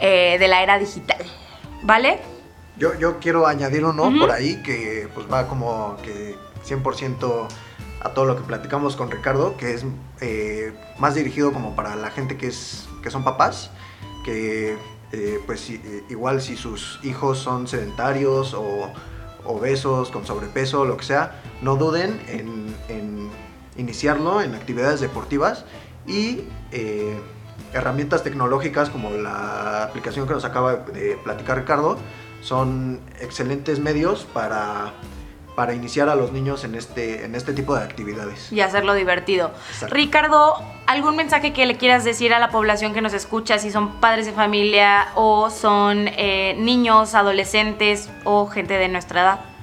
eh, 0.00 0.36
de 0.38 0.48
la 0.48 0.62
era 0.62 0.78
digital. 0.78 1.18
¿Vale? 1.82 2.18
Yo, 2.76 2.98
yo 2.98 3.18
quiero 3.20 3.46
añadir 3.46 3.84
uno 3.84 4.04
Ujú. 4.04 4.20
por 4.20 4.30
ahí 4.30 4.62
que 4.62 5.08
pues 5.14 5.30
va 5.30 5.46
como 5.46 5.96
que 6.02 6.34
100% 6.66 7.46
a 8.00 8.10
todo 8.10 8.24
lo 8.24 8.36
que 8.36 8.42
platicamos 8.42 8.96
con 8.96 9.10
Ricardo, 9.10 9.56
que 9.56 9.74
es 9.74 9.84
eh, 10.26 10.72
más 10.98 11.14
dirigido 11.14 11.52
como 11.52 11.76
para 11.76 11.96
la 11.96 12.10
gente 12.10 12.38
que, 12.38 12.46
es, 12.46 12.88
que 13.02 13.10
son 13.10 13.24
papás, 13.24 13.70
que 14.24 14.78
eh, 15.12 15.38
pues 15.44 15.68
eh, 15.68 16.02
igual 16.08 16.40
si 16.40 16.56
sus 16.56 16.98
hijos 17.02 17.38
son 17.38 17.68
sedentarios 17.68 18.54
o 18.54 18.90
obesos, 19.44 20.10
con 20.10 20.24
sobrepeso, 20.24 20.86
lo 20.86 20.96
que 20.96 21.04
sea, 21.04 21.42
no 21.60 21.76
duden 21.76 22.18
en, 22.28 23.30
iniciarlo 23.76 24.40
en 24.40 24.54
actividades 24.54 25.00
deportivas 25.00 25.66
y 26.06 26.44
herramientas 27.74 28.22
tecnológicas 28.22 28.88
como 28.88 29.10
la 29.10 29.82
aplicación 29.82 30.26
que 30.26 30.32
nos 30.32 30.46
acaba 30.46 30.76
de 30.76 31.18
platicar 31.22 31.58
Ricardo 31.58 31.98
son 32.40 33.00
excelentes 33.20 33.78
medios 33.78 34.24
para, 34.32 34.94
para 35.54 35.74
iniciar 35.74 36.08
a 36.08 36.14
los 36.14 36.32
niños 36.32 36.64
en 36.64 36.74
este, 36.74 37.24
en 37.24 37.34
este 37.34 37.52
tipo 37.52 37.76
de 37.76 37.82
actividades. 37.82 38.50
y 38.52 38.60
hacerlo 38.60 38.94
divertido. 38.94 39.52
Exacto. 39.70 39.94
Ricardo, 39.94 40.62
¿algún 40.86 41.16
mensaje 41.16 41.52
que 41.52 41.66
le 41.66 41.76
quieras 41.76 42.04
decir 42.04 42.34
a 42.34 42.38
la 42.38 42.50
población 42.50 42.92
que 42.92 43.00
nos 43.00 43.14
escucha, 43.14 43.58
si 43.58 43.70
son 43.70 44.00
padres 44.00 44.26
de 44.26 44.32
familia 44.32 45.08
o 45.14 45.50
son 45.50 46.08
eh, 46.08 46.56
niños, 46.58 47.14
adolescentes 47.14 48.10
o 48.24 48.46
gente 48.48 48.74
de 48.74 48.88
nuestra 48.88 49.22
edad? 49.22 49.53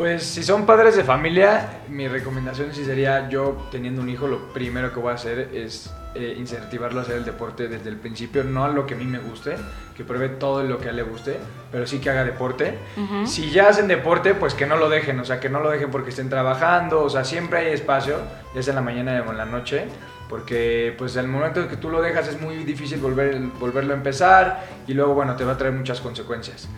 Pues 0.00 0.24
si 0.24 0.42
son 0.42 0.64
padres 0.64 0.96
de 0.96 1.04
familia, 1.04 1.82
mi 1.90 2.08
recomendación 2.08 2.72
sí 2.72 2.86
sería 2.86 3.28
yo 3.28 3.68
teniendo 3.70 4.00
un 4.00 4.08
hijo, 4.08 4.26
lo 4.26 4.50
primero 4.50 4.94
que 4.94 4.98
voy 4.98 5.10
a 5.10 5.16
hacer 5.16 5.50
es 5.52 5.92
eh, 6.14 6.36
incentivarlo 6.38 7.00
a 7.00 7.02
hacer 7.02 7.16
el 7.16 7.24
deporte 7.26 7.68
desde 7.68 7.90
el 7.90 7.96
principio, 7.96 8.42
no 8.42 8.64
a 8.64 8.68
lo 8.68 8.86
que 8.86 8.94
a 8.94 8.96
mí 8.96 9.04
me 9.04 9.18
guste, 9.18 9.56
que 9.94 10.02
pruebe 10.02 10.30
todo 10.30 10.62
lo 10.62 10.78
que 10.78 10.86
a 10.86 10.90
él 10.92 10.96
le 10.96 11.02
guste, 11.02 11.36
pero 11.70 11.86
sí 11.86 11.98
que 11.98 12.08
haga 12.08 12.24
deporte. 12.24 12.78
Si 13.26 13.50
ya 13.50 13.68
hacen 13.68 13.88
deporte, 13.88 14.32
pues 14.32 14.54
que 14.54 14.64
no 14.64 14.76
lo 14.76 14.88
dejen, 14.88 15.20
o 15.20 15.24
sea, 15.26 15.38
que 15.38 15.50
no 15.50 15.60
lo 15.60 15.68
dejen 15.68 15.90
porque 15.90 16.08
estén 16.08 16.30
trabajando, 16.30 17.02
o 17.02 17.10
sea, 17.10 17.22
siempre 17.22 17.58
hay 17.58 17.74
espacio, 17.74 18.16
ya 18.54 18.62
sea 18.62 18.72
en 18.72 18.76
la 18.76 18.80
mañana 18.80 19.22
o 19.28 19.32
en 19.32 19.36
la 19.36 19.44
noche, 19.44 19.84
porque 20.30 20.94
pues 20.96 21.14
al 21.18 21.28
momento 21.28 21.68
que 21.68 21.76
tú 21.76 21.90
lo 21.90 22.00
dejas 22.00 22.26
es 22.26 22.40
muy 22.40 22.64
difícil 22.64 23.00
volver, 23.00 23.38
volverlo 23.58 23.92
a 23.92 23.98
empezar 23.98 24.64
y 24.86 24.94
luego, 24.94 25.12
bueno, 25.12 25.36
te 25.36 25.44
va 25.44 25.52
a 25.52 25.58
traer 25.58 25.74
muchas 25.74 26.00
consecuencias. 26.00 26.70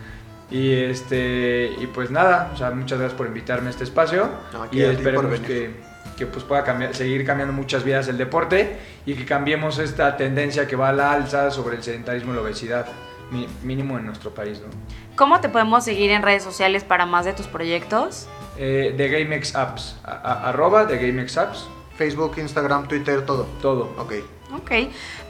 Y 0.53 0.71
este 0.71 1.73
y 1.81 1.87
pues 1.87 2.11
nada, 2.11 2.51
o 2.53 2.57
sea, 2.57 2.69
muchas 2.71 2.99
gracias 2.99 3.17
por 3.17 3.25
invitarme 3.27 3.67
a 3.67 3.69
este 3.71 3.83
espacio 3.83 4.29
No, 4.53 4.67
y 4.71 4.81
esperemos 4.83 5.39
que, 5.39 5.71
que, 6.15 6.27
pues 6.27 6.43
pueda 6.45 6.63
cambiar, 6.63 6.93
seguir 6.95 7.25
cambiando 7.25 7.53
muchas 7.53 7.83
vidas 7.83 8.07
el 8.07 8.19
deporte 8.19 8.77
y 9.05 9.15
que 9.15 9.25
cambiemos 9.25 9.79
esta 9.79 10.15
tendencia 10.15 10.67
que 10.67 10.75
va 10.75 10.89
a 10.89 10.93
la 10.93 11.11
alza 11.11 11.49
sobre 11.49 11.77
el 11.77 11.83
sedentarismo 11.83 12.33
y 12.33 12.35
la 12.35 12.41
obesidad, 12.43 12.85
mínimo 13.63 13.97
en 13.97 14.05
nuestro 14.05 14.29
país, 14.31 14.61
¿no? 14.61 14.67
¿Cómo 15.15 15.41
te 15.41 15.49
podemos 15.49 15.83
seguir 15.83 16.11
en 16.11 16.21
redes 16.21 16.43
sociales 16.43 16.83
para 16.83 17.07
más 17.07 17.25
de 17.25 17.33
tus 17.33 17.47
proyectos? 17.47 18.27
Eh, 18.57 18.93
de 18.95 19.09
GameX 19.09 19.55
Apps, 19.55 19.95
a- 20.03 20.11
a- 20.11 20.49
arroba 20.49 20.85
de 20.85 20.97
GameX 20.99 21.35
Apps, 21.37 21.67
Facebook, 21.97 22.35
Instagram, 22.37 22.87
Twitter, 22.87 23.25
todo. 23.25 23.47
todo. 23.59 23.95
Ok. 23.97 24.13
Ok, 24.55 24.71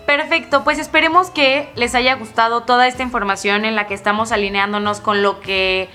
perfecto. 0.05 0.63
Pues 0.63 0.79
esperemos 0.79 1.29
que 1.29 1.69
les 1.75 1.95
haya 1.95 2.15
gustado 2.15 2.63
toda 2.63 2.87
esta 2.87 3.03
información 3.03 3.65
en 3.65 3.75
la 3.75 3.87
que 3.87 3.93
estamos 3.93 4.31
alineándonos 4.31 4.99
con 4.99 5.21
lo 5.21 5.39
que 5.39 5.89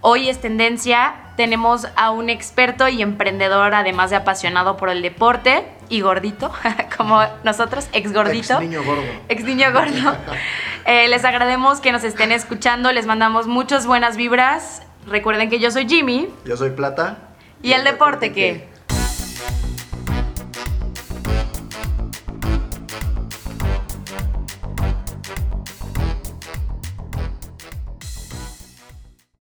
hoy 0.00 0.28
es 0.28 0.40
tendencia. 0.40 1.14
Tenemos 1.36 1.86
a 1.96 2.10
un 2.10 2.30
experto 2.30 2.88
y 2.88 3.00
emprendedor, 3.02 3.74
además 3.74 4.10
de 4.10 4.16
apasionado 4.16 4.76
por 4.76 4.90
el 4.90 5.02
deporte 5.02 5.64
y 5.88 6.00
gordito, 6.00 6.52
como 6.96 7.22
nosotros, 7.44 7.88
ex 7.92 8.12
gordito. 8.12 8.54
Ex 8.54 8.60
niño 8.60 8.82
gordo. 8.82 9.02
Ex 9.28 9.44
niño 9.44 9.72
gordo. 9.72 10.16
Eh, 10.90 11.06
les 11.08 11.22
agradecemos 11.22 11.80
que 11.80 11.92
nos 11.92 12.02
estén 12.02 12.32
escuchando, 12.32 12.92
les 12.92 13.04
mandamos 13.04 13.46
muchas 13.46 13.86
buenas 13.86 14.16
vibras. 14.16 14.80
Recuerden 15.06 15.50
que 15.50 15.58
yo 15.58 15.70
soy 15.70 15.86
Jimmy 15.86 16.30
Yo 16.46 16.56
soy 16.56 16.70
Plata. 16.70 17.18
y 17.62 17.72
el 17.72 17.84
deporte 17.84 18.32
que... 18.32 18.67